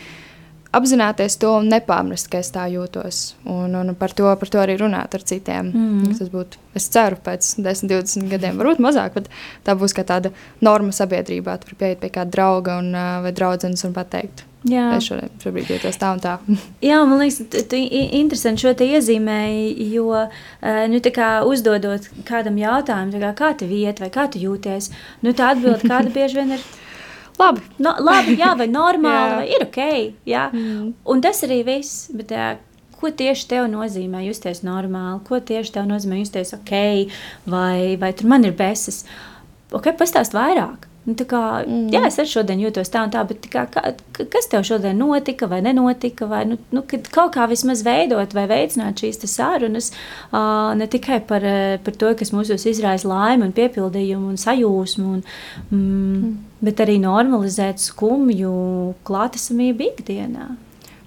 [0.77, 3.23] Apzināties to un nepārmest, ka es tā jūtos.
[3.49, 5.71] Un, un par, to, par to arī runāt ar citiem.
[5.73, 6.19] Mm.
[6.19, 9.31] Tas būtu, es ceru, pēc 10, 20 gadiem, varbūt mazāk, bet
[9.65, 11.57] tā būs kā tāda norma sabiedrībā.
[11.63, 12.93] Tur pieiet pie kāda drauga un,
[13.25, 14.45] vai draudzenes un pateikt.
[14.67, 14.89] Jā.
[14.97, 16.35] Es šobrīd, šobrīd jūtos tā un tā.
[16.89, 17.47] Jā, man liekas,
[17.79, 20.25] ir interesanti šo te iezīmēju, jo
[20.91, 21.01] nu,
[21.53, 24.91] uzdodot kādam jautājumu, kā, kā tev iet vai kā tu jūties,
[25.23, 26.67] nu, tā atbilde kāda bieži vien ir
[27.39, 29.37] labi, no, labi jā, vai normāli, jā.
[29.41, 29.83] vai ir ok.
[30.29, 30.49] Jā.
[30.55, 30.91] Mm.
[31.15, 32.09] Un tas arī viss.
[32.15, 32.57] Bet, jā,
[32.99, 36.75] ko tieši tev nozīmē justies normāli, ko tieši tev nozīmē justies ok,
[37.47, 39.05] vai, vai tur man ir besis.
[39.75, 40.89] Ok, pastāst vairāk.
[41.09, 41.87] Nu, kā, mm.
[41.95, 45.47] Jā, es arī šodien jūtos tā un tā, bet kā, kā, kas tev šodien notika
[45.49, 46.27] vai nenotika?
[46.29, 51.47] Vai, nu, nu, kaut kā vismaz veidot vai veicināt šīs sarunas uh, ne tikai par,
[51.85, 55.25] par to, kas mūsos izraisa laimi un piepildījumu un sajūsmu, un,
[55.71, 56.37] mm, mm.
[56.65, 58.55] Bet arī normalizēt skumju
[59.07, 60.49] klātesamību ikdienā.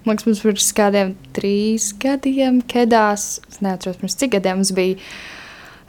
[0.02, 4.98] Man liekas, mums pirms kādiem trīs gadiem, kedās, es neatceros, pirms cik gadiem mums bija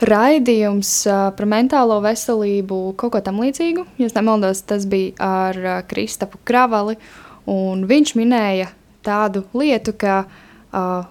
[0.03, 3.87] raidījums par mentālo veselību, kaut ko tam līdzīgu.
[4.01, 5.59] Ja nemaldos, tas bija ar
[5.89, 6.97] Kristapu Kravali,
[7.49, 8.69] un viņš minēja
[9.05, 10.23] tādu lietu, ka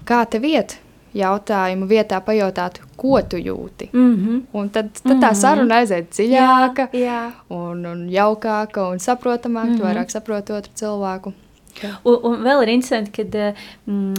[0.07, 0.76] kā tev iet,
[1.15, 3.89] jautājumu vietā pajautāt, ko tu jūti.
[3.93, 4.41] Mm -hmm.
[4.53, 7.31] Un tad, tad tā saruna aiziet dziļāka, Jā, jā.
[7.49, 9.67] Un, un jaukāka un saprotamāka.
[9.67, 9.85] Mm -hmm.
[9.85, 11.33] Vairāk saproti otru cilvēku.
[12.05, 13.53] Un, un vēl ir interesanti, ka
[13.87, 14.15] mm,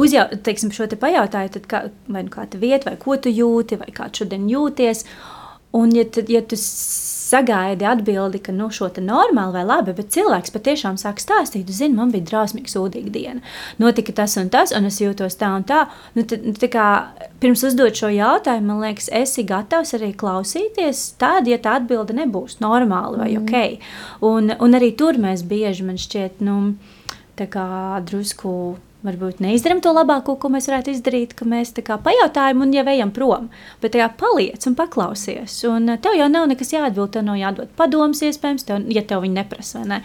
[0.00, 3.28] uzjau, teiksim, šo te pajautāju, tad kā, vai nu kā tu vieti, vai ko tu
[3.28, 5.04] jūti, vai kā tu šodien jūties.
[5.74, 6.56] Un, ja, tad, ja tu
[7.34, 11.96] sagaidi atbildi, ka nu, šo te normāli vai labi, bet cilvēks patiešām sāk stāstīt, zini,
[11.98, 13.42] man bija drausmīgi sūdīga diena.
[13.82, 15.84] Notika tas un tas, un es jūtos tā un tā.
[16.14, 16.86] Nu, tad, tā kā,
[17.42, 22.60] pirms uzdot šo jautājumu, man liekas, esi gatavs arī klausīties tad, ja tā atbilde nebūs
[22.64, 23.42] normāla vai mm.
[23.42, 24.24] ok.
[24.30, 26.76] Un, un arī tur mēs bieži, man šķiet, nu,
[27.38, 27.68] tā kā
[28.06, 28.54] drusku
[29.04, 32.84] varbūt neizdarām to labāko, ko mēs varētu izdarīt, ka mēs tā kā pajautājam un jau
[32.90, 33.50] ejam prom.
[33.82, 35.56] Bet tā kā paliec un paklausies.
[35.68, 39.24] Un eh, tev jau nav nekas jāatbild, tev nav jādod padoms, iespējams, tev, ja tev
[39.24, 40.00] viņi neprasa, vai ne?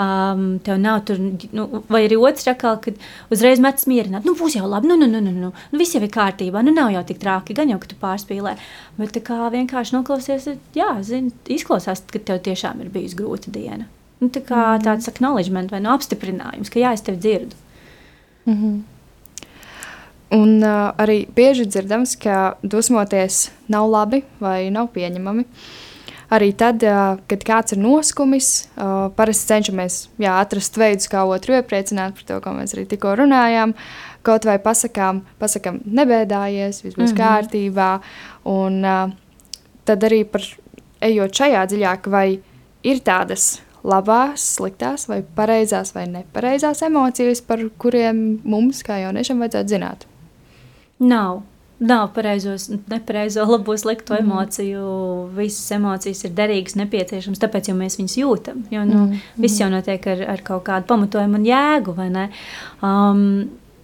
[0.00, 1.18] Um, tev nav tur,
[1.56, 3.00] nu, vai arī otrs rakal, kad
[3.34, 6.02] uzreiz metas mierināt, nu būs jau labi, nu, nu, nu, nu, nu, nu viss jau
[6.04, 8.54] ir kārtībā, nu nav jau tik trāki, gan jau, ka tu pārspīlē.
[9.00, 10.48] Bet tā kā vienkārši noklausies,
[10.78, 13.90] jā, zini, izklausās, ka tev tiešām ir bijusi grūta diena.
[14.22, 14.84] Nu, tā kā mm.
[14.86, 17.63] tāds acknowledgement vai no apstiprinājums, ka jā, es tevi dzirdu.
[18.46, 18.82] Mm -hmm.
[20.34, 25.44] Un uh, arī bieži dzirdams, ka dusmoties nav labi vai nav pieņemami.
[26.34, 31.54] Arī tad, uh, kad kāds ir noskumis, uh, parasti cenšamies jā, atrast veidus, kā otru
[31.54, 33.74] iepriecināt par to, ko mēs arī tikko runājām.
[34.22, 37.20] Kaut vai pasakām, pasakām nebēdājies, viss būs mm -hmm.
[37.20, 38.00] kārtībā.
[38.44, 39.10] Un uh,
[39.84, 40.42] tad arī par
[41.00, 42.40] ejot šajā dziļāk, vai
[42.82, 49.76] ir tādas labās, sliktās, vai pareizās vai nepareizās emocijas, par kuriem mums, kā jauniešiem, vajadzētu
[49.76, 50.06] zināt?
[51.04, 51.42] Nav.
[51.84, 54.22] Nav pareizos, nepareizo, labo, sliktu mm.
[54.22, 54.84] emociju.
[55.36, 58.62] Visas emocijas ir derīgas, nepieciešamas, tāpēc jau mēs viņus jūtam.
[58.72, 59.24] Jo nu, mm.
[59.42, 61.96] viss jau notiek ar, ar kaut kādu pamatojumu un jēgu.
[62.78, 63.26] Um,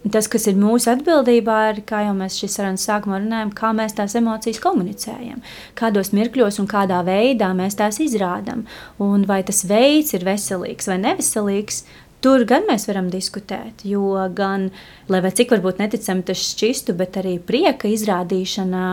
[0.09, 3.92] Tas, kas ir mūsu atbildībā, ir, kā jau mēs šīs sarunas sākumā runājam, kā mēs
[3.98, 5.42] tās emocijas komunicējam,
[5.76, 8.64] kādos mirkļos un kādā veidā mēs tās izrādām.
[9.05, 11.82] Un vai tas veids ir veselīgs vai neveselīgs,
[12.24, 13.84] tur gan mēs varam diskutēt.
[13.84, 14.70] Jo gan,
[15.12, 18.86] lai cik varbūt neticami tas šķistu, bet arī prieka izrādīšana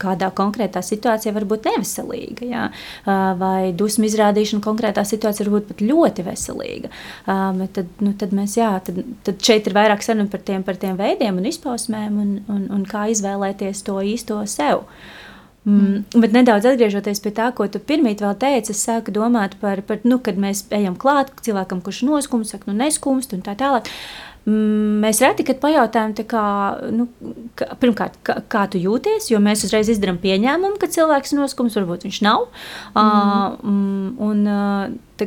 [0.00, 2.64] kādā konkrētā situācijā var būt neveselīga, jā?
[3.40, 6.92] vai dusmu izrādīšana konkrētā situācijā var būt pat ļoti veselīga.
[7.24, 10.98] Tad, nu, tad, mēs, jā, tad, tad šeit ir vairāk saruna par tiem, par tiem
[11.00, 14.86] veidiem un izpausmēm un, un, un kā izvēlēties to īsto sev.
[15.64, 19.80] Mm, bet nedaudz atgriežoties pie tā, ko tu pirmīt vēl teici, es sāku domāt par,
[19.88, 23.88] par nu, kad mēs ejam klāt cilvēkam, kurš noskumst, saka, nu neskumst un tā tālāk.
[23.88, 26.44] Mm, mēs reti pajautājam, kā,
[26.92, 27.08] nu,
[27.56, 31.76] ka, pirmkārt, kā, kā tu jūties, jo mēs uzreiz izdarām pieņēmumu, ka cilvēks ir noskums,
[31.78, 32.48] varbūt viņš nav.
[32.92, 33.00] Mm.
[33.00, 34.42] Uh, un,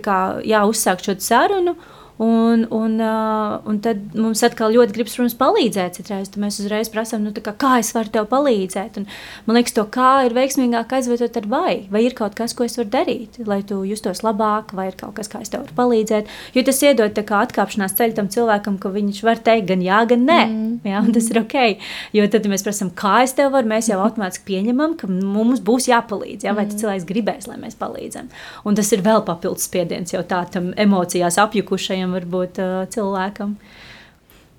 [0.05, 1.77] kā, jā, uzsākt šo sarunu.
[2.17, 5.99] Un, un, uh, un tad mums atkal ļoti gribas, protams, palīdzēt.
[5.99, 8.97] Citreiz mēs uzreiz prasām, nu, kā, kā es varu tev palīdzēt.
[8.97, 9.05] Un,
[9.45, 11.75] man liekas, to kā ir veiksmīgāk aizvietot ar vai.
[11.93, 15.13] Vai ir kaut kas, ko es varu darīt, lai tu justos labāk, vai ir kaut
[15.19, 16.31] kas, kā es tev varu palīdzēt.
[16.57, 20.39] Jo tas iedod atkāpšanās ceļu tam cilvēkam, ka viņš var teikt gan jā, gan nē.
[20.47, 20.73] Mm.
[20.89, 21.85] Jā, un tas ir ok.
[22.17, 25.61] Jo tad, ja mēs prasām, kā es tev varu, mēs jau automātiski pieņemam, ka mums
[25.61, 26.49] būs jāpalīdz.
[26.49, 26.81] Jā, vai mm.
[26.81, 28.33] cilvēks gribēs, lai mēs palīdzam.
[28.65, 33.57] Un tas ir vēl papildus spiediens jau tādam emocijās apjukušajam viņam var būt uh, cilvēkam.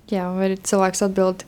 [0.09, 1.43] Jā, vai cilvēks atbild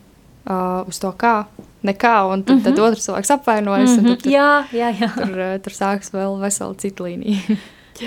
[0.45, 1.45] uh, uz to, kā,
[1.86, 2.64] nekā, un tad, mm -hmm.
[2.64, 2.84] tad mhm.
[2.84, 3.97] otrs cilvēks apvainojas.
[3.97, 4.22] Mm -hmm.
[4.22, 5.10] tur, jā, jā, jā.
[5.16, 7.39] Tur, uh, tur sākas vēl vesela cita līnija.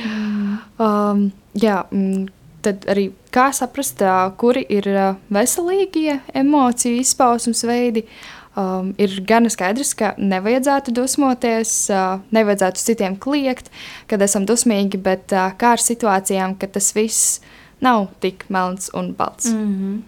[0.78, 2.26] um, jā, mm,
[2.62, 8.04] tad arī kā saprast, uh, kuri ir uh, veselīgie emociju izpausmes veidi.
[8.56, 13.70] Um, ir gan skaidrs, ka nevajadzētu dusmoties, uh, nevajadzētu citiem kliegt,
[14.06, 17.40] kad esam dusmīgi, bet uh, kā ar situācijām, kad tas viss
[17.84, 19.52] nav tik melns un balts.
[19.52, 20.02] Mm -hmm.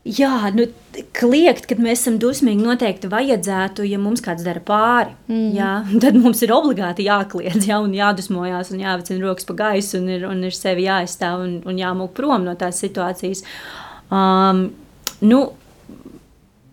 [0.00, 0.64] Jā, nu,
[1.12, 5.12] kliegt, kad mēs esam dusmīgi, noteikti vajadzētu, ja mums kāds dara pāri.
[5.28, 5.50] Mm.
[5.52, 5.72] Jā,
[6.04, 10.24] tad mums ir obligāti jākliedz, jā, un jādusmojās, un jāvicina rokas pa gaisu, un ir,
[10.28, 13.44] un ir sevi jāaizstāv un, un jāmūk prom no tās situācijas.
[14.10, 14.70] Um,
[15.20, 15.42] nu,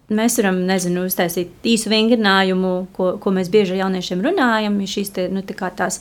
[0.08, 4.80] mēs varam, nezinu, uztaisīt īsu vingrinājumu, ko, ko mēs bieži ar jauniešiem runājam.
[4.88, 6.00] Šīs te, nu, tā tās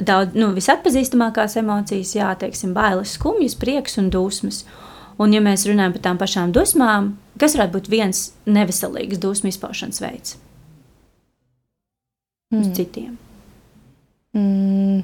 [0.00, 4.64] daudz nu, visatpazīstamākās emocijas, jā, teiksim, bailes, skumjas, prieks un dusmas.
[5.18, 10.02] Un, ja mēs runājam par tām pašām dusmām, kas varētu būt viens neveselīgs dusmu izpaušanas
[10.04, 10.36] veids?
[12.54, 12.60] Mm.
[12.60, 13.16] Uz citiem.
[14.38, 15.02] Mm.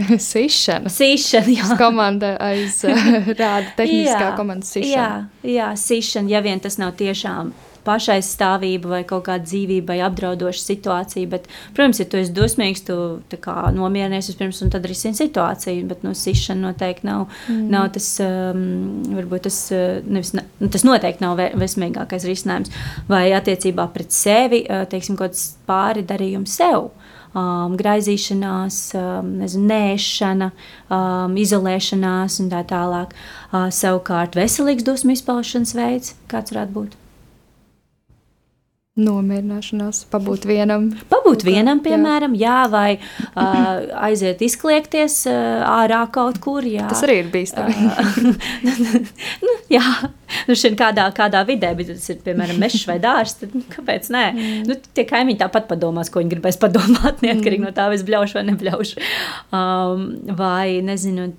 [0.30, 0.90] Sišana.
[0.92, 1.76] Sišana, jā.
[1.78, 2.80] Komanda aiz
[3.40, 4.94] rāda tehniskā jā, komandas sišana.
[5.44, 7.52] Jā, jā, sišana, ja vien tas nav tiešām
[7.86, 11.30] pašaizstāvība vai kaut kāda dzīvībai apdraudoša situācija.
[11.30, 12.96] Bet, protams, ja tu esi dusmīgs, tu
[13.76, 15.86] nomierinies vispirms un tad risini situāciju.
[15.90, 17.66] Bet no nu, sišana noteikti nav, mm.
[17.72, 18.64] nav tas, um,
[19.16, 22.72] varbūt tas, uh, nevis, nu, tas noteikti nav vesmīgākais risinājums.
[23.10, 26.90] Vai attiecībā pret sevi, uh, teiksim, kaut kāds pāri darījums sev.
[27.30, 30.48] Um, graizīšanās, um, nezinu, nēšana,
[30.90, 33.14] um, izolēšanās un tā tālāk.
[33.52, 36.99] Uh, savukārt, veselīgs dusmu izpaušanas veids, kāds varētu būt?
[39.00, 40.90] Nomierināšanās, pabūt vienam.
[41.10, 46.66] Pabūt vienam, piemēram, jā, jā vai uh, aiziet izkliegties uh, ārā kaut kur.
[46.66, 46.88] Jā.
[46.90, 47.74] Tas arī ir bīstami.
[49.46, 49.84] nu, jā,
[50.48, 54.10] nu šeit kādā, kādā vidē, bet tas ir, piemēram, mežs vai dārs, tad nu, kāpēc
[54.12, 54.24] nē?
[54.34, 54.60] Mm.
[54.68, 57.70] Nu, tie kaimiņi tāpat padomās, ko viņi gribēs padomāt, neatkarīgi mm.
[57.70, 59.08] no tā, vai es bļaušu vai nebļaušu.
[59.56, 60.06] Um,
[60.38, 61.30] vai, nezinu,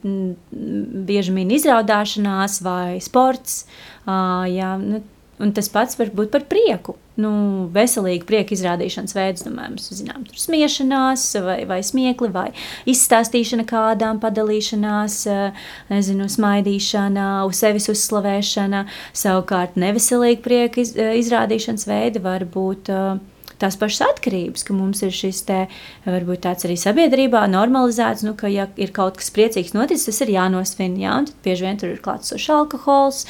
[1.07, 3.65] bieži mīna izraudāšanās vai sports.
[4.01, 5.03] Uh, jā, nu,
[5.41, 6.95] Un tas pats var būt par prieku.
[7.21, 7.31] Nu,
[7.73, 12.47] veselīgi prieka izrādīšanas veids, mēs zinām, tur smiešanās, vai, vai smiekli, vai
[12.89, 15.17] izstāstīšana kādām, padalīšanās,
[15.91, 18.85] nezinu, smaidīšana, uz sevis uzslavēšana.
[19.17, 22.93] Savukārt, neveselīgi prieka izrādīšanas veidi var būt.
[22.93, 23.30] Uh,
[23.61, 25.59] tās pašas atkarības, ka mums ir šis te,
[26.07, 30.33] varbūt tāds arī sabiedrībā normalizēts, nu, ka, ja ir kaut kas priecīgs noticis, tas ir
[30.35, 33.23] jānosvin, jā, un tad bieži vien tur ir klātsošs alkohols,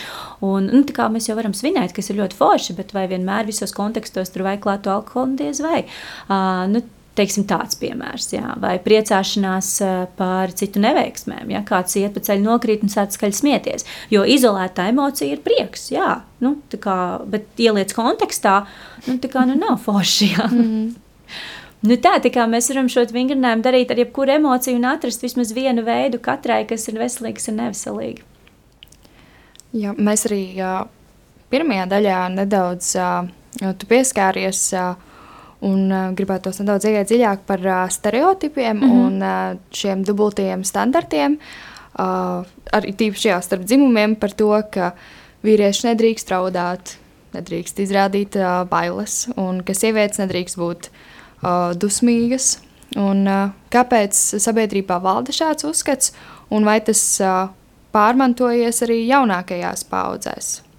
[0.45, 3.49] un, nu, tā kā mēs jau varam svinēt, kas ir ļoti forši, bet vai vienmēr
[3.49, 5.83] visos kontekstos tur vajag klātu alkoholu, diez vai.
[6.27, 6.83] Uh, nu,
[7.17, 9.71] teiksim, tāds piemērs, jā, vai priecāšanās
[10.19, 11.51] par citu neveiksmēm.
[11.51, 13.87] Ja kāds iet pa ceļu, nokrīt un sāc skaļi smieties.
[14.13, 16.97] Jo izolēta emocija ir prieks, jā, nu, kā,
[17.31, 18.61] bet ieliec kontekstā,
[19.07, 20.33] nu, tā kā nu, nav forši.
[20.49, 20.91] Mm.
[21.81, 25.49] Nu tā, tā kā mēs varam šo vingrinājumu darīt ar jebkuru emociju un atrast vismaz
[25.57, 28.27] vienu veidu katrai, kas ir veselīgs un neveselīgs.
[29.81, 30.75] Jā, mēs arī jā,
[31.49, 33.09] pirmajā daļā nedaudz jā,
[33.89, 34.61] pieskāries.
[34.75, 34.91] Jā,
[35.67, 39.05] Un uh, gribētu tos nedaudz ieiet dziļāk par uh, stereotipiem mm -hmm.
[39.05, 41.37] un uh, šiem dubultajiem standartiem.
[41.99, 44.93] Uh, arī tīpaši jā, starp dzimumiem par to, ka
[45.43, 46.95] vīrieši nedrīkst raudāt,
[47.33, 52.59] nedrīkst izrādīt uh, bailes, un ka sievietes nedrīkst būt uh, dusmīgas.
[52.95, 56.11] Un, uh, kāpēc sabiedrībā valda šāds uzskats,
[56.49, 57.47] un vai tas uh,
[57.95, 60.70] pārmantojies arī jaunākajās paudzēs?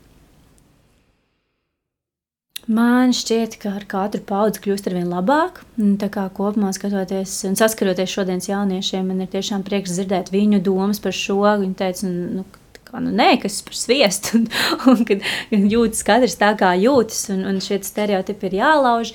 [2.72, 5.60] Man šķiet, ka ar katru paudzi kļūst ar vien labāk.
[6.00, 11.02] Tā kā kopumā skatoties un saskaroties šodienas jauniešiem, man ir tiešām prieks dzirdēt viņu domas
[11.02, 11.40] par šo.
[11.60, 12.46] Viņi teica, nu,
[12.86, 14.46] kā, nu, nē, kas par sviestu, un,
[14.94, 19.12] un kad jūtas katrs tā, kā jūtas, un, un šie stereotipi ir jālauž.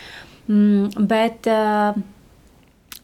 [0.52, 1.98] Mm, bet, uh,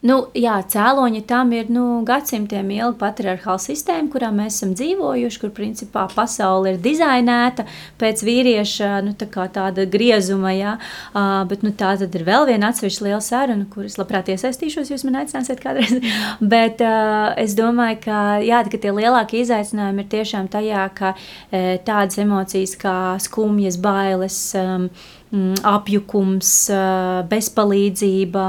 [0.03, 5.53] Nu, jā, cēloņi tam ir nu, gadsimtiem ilga patriarchāla sistēma, kurā mēs esam dzīvojuši, kur
[5.55, 7.63] principā pasaule ir dizainēta
[8.01, 10.51] pēc vīrieša nu, tā tāda griezuma.
[10.51, 14.91] Jā, uh, bet nu, tā tad ir vēl viena atsevišķa liela saruna, kuras labprāt iesaistīšos,
[14.91, 15.95] jūs man aicināsiet kādreiz.
[16.55, 21.79] bet uh, es domāju, ka, jā, ka tie lielākie izaicinājumi ir tiešām tajā, ka e,
[21.87, 24.39] tādas emocijas kā skumjas, bailes.
[24.59, 24.89] Um,
[25.65, 26.51] apjukums,
[27.29, 28.45] bezpalīdzība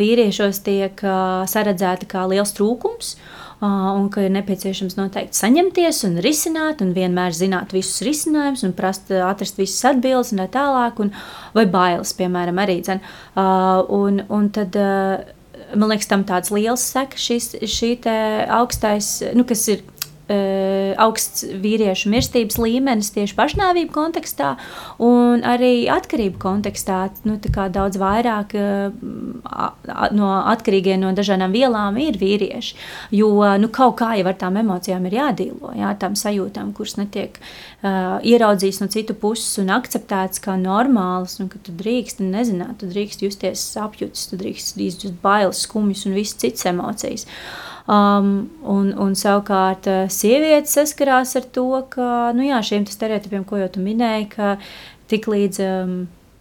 [0.00, 1.04] vīriešos tiek
[1.52, 3.16] saredzēta kā liels trūkums.
[3.62, 9.12] Un ka ir nepieciešams noteikti saņemties un risināt, un vienmēr zināt visus risinājumus, un prast,
[9.14, 11.12] atrast visas atbildes, un tā tālāk, un,
[11.54, 12.80] vai bailes, piemēram, arī.
[12.82, 12.98] Dzen.
[13.38, 14.74] Un, un tad,
[15.78, 18.08] man liekas, tam tāds liels sekas, šis,
[18.50, 19.86] augstais, nu, kas ir
[20.30, 24.52] augsts vīriešu mirstības līmenis tieši pašnāvību kontekstā,
[25.02, 27.00] un arī atkarību kontekstā.
[27.26, 28.92] Nu, daudz vairāk uh,
[30.14, 32.78] no atkarīgiem no dažādām vielām ir vīrieši.
[33.18, 37.40] Jo nu, kaut kā jau ar tām emocijām ir jādīlo, jā, tām sajūtām, kuras netiek
[37.40, 42.90] uh, ieraudzītas no citu puses un akceptētas kā normālas, un ka tu drīkst nezināt, tu
[42.92, 47.26] drīkst justies apjutis, tu drīkst izjust bailes, skumjas un visas citas emocijas.
[47.26, 53.42] Uh, Um, un, un savukārt uh, sievietes saskarās ar to, ka nu jā, šiem stereotipiem,
[53.42, 54.52] ko jau tu minēji, ka
[55.10, 55.96] tik līdz um,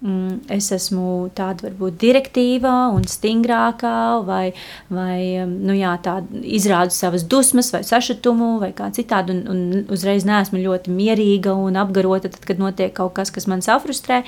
[0.05, 3.93] mm, es esmu tāda varbūt direktīvā un stingrākā,
[4.27, 4.51] vai,
[4.93, 5.95] vai um, nu jā,
[6.45, 11.79] izrādu savas dusmas, vai sašutumu, vai kā citādi, un, un uzreiz neesmu ļoti mierīga un
[11.81, 14.21] apgarota, tad, kad notiek kaut kas, kas man safrustrē,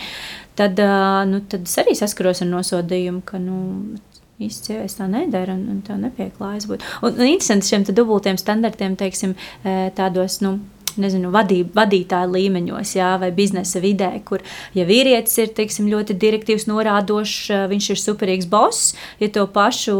[0.57, 3.59] tad, uh, nu, tad es arī saskaros ar nosodījumu, ka nu,
[4.41, 6.85] īsti sievietes tā nedara un, un tā nepieklājas būt.
[7.03, 10.57] Un, un interesanti šiem dubultiem standartiem, teiksim, e, tādos, nu,
[10.99, 14.43] nezinu, vadība, vadītāja līmeņos, jā, vai biznesa vidē, kur,
[14.77, 18.93] ja vīrietis ir teiksim, ļoti direktīvs, norādošs, e, viņš ir superīgs boss.
[19.21, 19.95] Ja to pašu,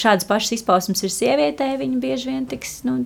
[0.00, 3.02] šādas pašas izpausmes ir sievietē, viņa bieži vien tiks nu,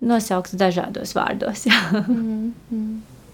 [0.00, 1.66] nosaukts dažādos vārdos.
[1.68, 1.80] Jā.
[2.06, 3.26] Mm, mm.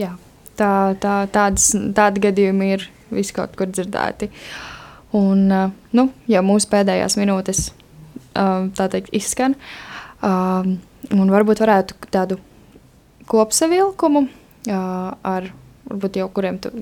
[0.00, 0.14] jā.
[0.58, 0.72] tā,
[1.02, 4.30] tā, tādas, tādi gadījumi ir visi kaut kur dzirdēti.
[5.16, 5.48] Un,
[5.92, 7.70] nu, ja mūsu pēdējās minūtes
[8.34, 9.56] tā teikt, izskan,
[10.22, 12.38] un varbūt varētu tādu
[13.28, 14.26] kopsavilkumu
[14.68, 15.48] ar
[15.88, 16.72] varbūt jau kuriem tu,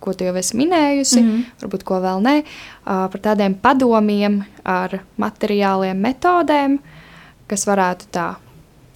[0.00, 1.44] ko tu jau esi minējusi, mm -hmm.
[1.62, 6.78] varbūt ko vēl uh, par tādiem padomiem ar materiāliem, metodēm,
[7.46, 8.34] kas varētu tā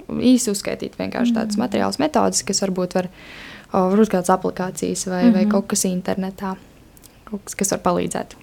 [0.09, 3.09] īsi uzskaitīt vienkārši tādas mm materiālas metodas, kas varbūt var,
[3.73, 5.35] varbūt kādas aplikācijas vai, mm -hmm.
[5.35, 5.51] vai mhm.
[5.51, 6.57] kaut kas internetā,
[7.25, 8.39] kaut kas, kas var palīdzēt.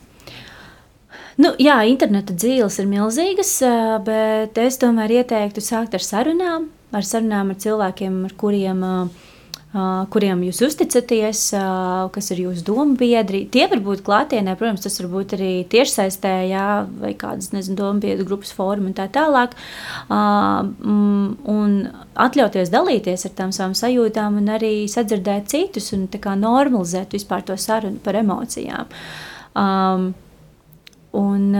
[1.37, 3.53] Nu, jā, interneta dzīves ir milzīgas,
[4.07, 8.85] bet es tomēr ieteiktu sākt ar sarunām, ar sarunām ar cilvēkiem, ar kuriem
[10.09, 11.41] kuriem jūs uzticaties,
[12.15, 13.43] kas ir jūsu domu biedri.
[13.51, 16.67] Tie var būt klātienē, protams, tas var būt arī tiešsaistē, jā,
[17.01, 19.57] vai kādas, domu biedru grupas fórumi un tā tālāk.
[20.09, 21.73] Un
[22.27, 27.99] atļauties dalīties ar tām savām sajūtām un arī sadzirdēt citus un normalizēt vispār to sarunu
[28.03, 28.87] par emocijām.
[29.57, 30.13] Um,
[31.17, 31.55] Un,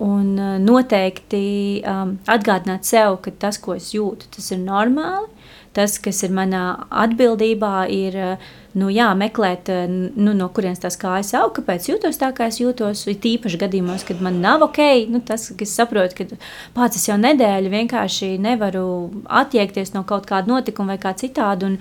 [0.00, 0.28] un
[0.62, 5.26] noteikti um, atgādināt sev, ka tas, ko es jūtu, tas ir normāli
[5.78, 6.64] tas, kas ir manā
[7.06, 8.18] atbildībā, ir
[8.78, 13.04] nu, jā, meklēt, nu, no kurienes tās kājas aug, kāpēc jūtos tā, kā es jūtos.
[13.08, 14.80] Ir tīpaši gadījumos, kad man nav ok,
[15.12, 16.38] nu, tas, ka es saprotu, ka
[16.76, 18.84] pats es jau nedēļu vienkārši nevaru
[19.40, 21.78] attiekties no kaut kāda notikuma vai kā citādi, un,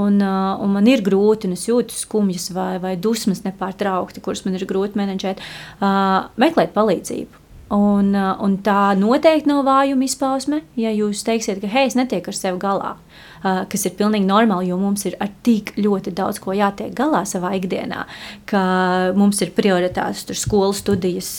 [0.00, 4.58] un, un man ir grūti, un es jūtu skumjas vai, vai dusmas nepārtraukti, kuras man
[4.58, 5.44] ir grūti menedžēt,
[5.80, 7.40] uh, meklēt palīdzību.
[7.70, 12.38] Un, un tā noteikti nav vājuma izpausme, ja jūs teiksiet, ka hei, es netieku ar
[12.38, 12.96] sevi galā.
[12.96, 17.22] Uh, kas ir pilnīgi normāli, jo mums ir ar tik ļoti daudz ko jātiek galā
[17.28, 18.04] savā ikdienā,
[18.48, 18.62] ka
[19.16, 21.30] mums ir prioritātes, tur skolas, studijas,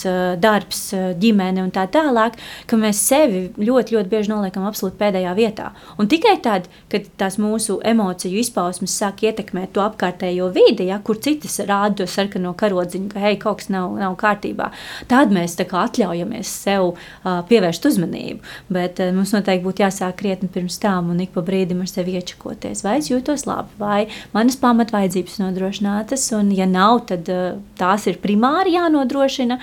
[0.42, 0.88] darbs,
[1.22, 5.72] ģimene un tā tālāk, ka mēs sevi ļoti, ļoti bieži noliekam absolūti pēdējā vietā.
[6.02, 11.22] Un tikai tad, kad tās mūsu emociju izpausmes sāk ietekmēt to apkārtējo vidi, ja, kur
[11.22, 14.72] citas rāda to sarkano karodziņu, ka hei, kaut kas nav, nav kārtībā,
[15.12, 15.86] tad mēs kā,
[16.22, 18.42] atļaujamies sev uh, pievērst uzmanību.
[18.72, 22.16] Bet uh, mums noteikti būtu jāsāk krietni pirms tam un ik pa brīdim ar sevi
[22.20, 28.08] iečakoties, vai es jūtos labi, vai manas pamatvaidzības nodrošinātas, un ja nav, tad uh, tās
[28.08, 29.60] ir primāri jānodrošina,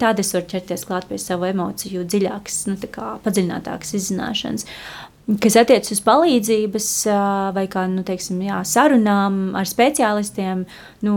[0.00, 2.78] tad es varu ķerties klāt pie savu emociju dziļākas, nu,
[3.24, 4.68] padziļinātākas izzināšanas.
[5.22, 6.86] Kas attiecas uz palīdzības
[7.54, 10.64] vai kā, nu, teiksim, jā, sarunām ar speciālistiem,
[11.06, 11.14] nu,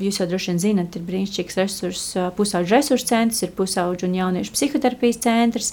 [0.00, 4.56] jūs jau droši vien zinat, ir brīnišķīgs resurss, pusauģu resursu centrs, ir pusauģu un jauniešu
[4.56, 5.68] psihoterapijas centrs,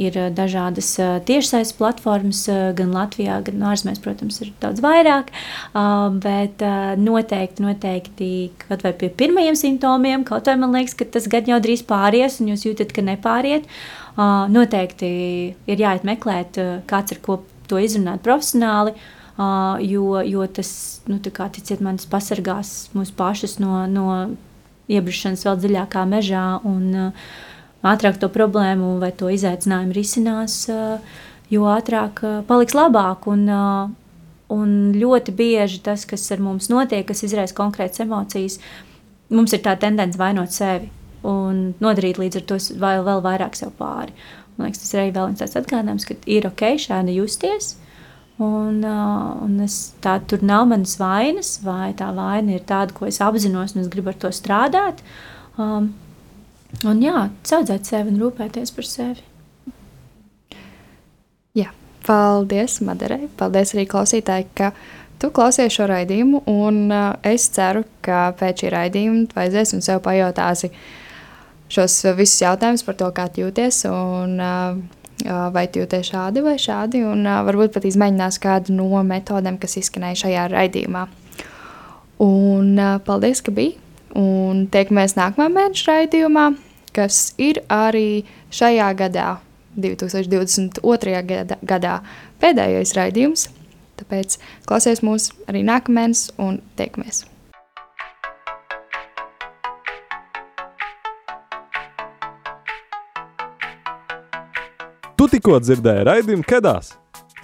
[0.00, 0.94] ir dažādas
[1.28, 5.28] tiešsaistes platformas, gan Latvijā, gan ārzemēs, protams, ir daudz vairāk,
[6.24, 6.64] bet
[7.04, 11.60] noteikti, noteikti, kaut vai pie pirmajiem simptomiem, kaut vai man liekas, ka tas gan jau
[11.60, 13.68] drīz pāries, un jūs jūtat, ka nepāriet,
[14.16, 15.08] noteikti
[15.66, 18.94] ir jāiet meklēt, uh, kāds ir ko to izrunāt profesionāli.
[19.32, 24.34] Uh, jo, jo tas, nu, kā ticiet man, tas pasargās mūs pašus no, no
[24.92, 27.32] iebrišanas vēl dziļākā mežā un uh,
[27.82, 31.00] ātrāk to problēmu vai to izaicinājumu risinās, uh,
[31.48, 33.26] jo ātrāk paliks labāk.
[33.32, 33.48] Un,
[34.52, 38.60] un ļoti bieži tas, kas ar mums notiek, kas izraisa konkrētas emocijas,
[39.32, 40.92] mums ir tā tendence vainot sevi
[41.26, 44.14] un nodarīt līdz ar to vēl, vēl vairāk sev pāri.
[44.56, 47.76] Man liekas, tas ir arī viens tāds atgādinājums, ka ir ok šādi justies.
[48.42, 53.20] Un, un es, tā tur nav manas vainas, vai tā vaina ir tāda, ko es
[53.22, 55.02] apzinos, un es gribu ar to strādāt.
[55.60, 55.92] Um,
[56.88, 59.22] un jā, audzēt sevi un rūpēties par sevi.
[61.56, 61.70] Jā,
[62.08, 63.28] paldies, Madarei.
[63.38, 64.72] Paldies arī klausītāji, ka
[65.22, 66.42] tu klausies šo raidījumu.
[66.50, 71.01] Un uh, es ceru, ka pēc šī raidījuma tu aizies un sev pajautāsi, uh,
[71.72, 73.84] šos visus jautājumus par to, kā jūties.
[73.90, 74.42] Un,
[75.22, 80.46] Vai jūties šādi vai šādi, un varbūt pat izmēģinās kādu no metodēm, kas izskanēja šajā
[80.50, 81.04] raidījumā.
[82.26, 83.78] Un paldies, ka bija!
[84.18, 86.48] Un tiekamies nākamā mēneša raidījumā,
[86.96, 89.28] kas ir arī šajā gadā,
[89.78, 91.16] 2022.
[91.28, 91.98] Gada, gadā,
[92.42, 93.48] pēdējais raidījums.
[94.02, 97.28] Tāpēc klausies mūs arī nākamēnes un tiekamies!
[105.22, 106.88] Tu tikko dzirdēji raidījumu Kedās.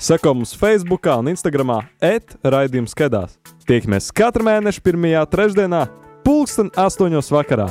[0.03, 3.37] Seko mums Facebook un Instagram etraidījums Kedās.
[3.70, 5.85] Tiekamies katru mēnešu pirmajā trešdienā,
[6.26, 7.68] pulksten astoņos vakarā.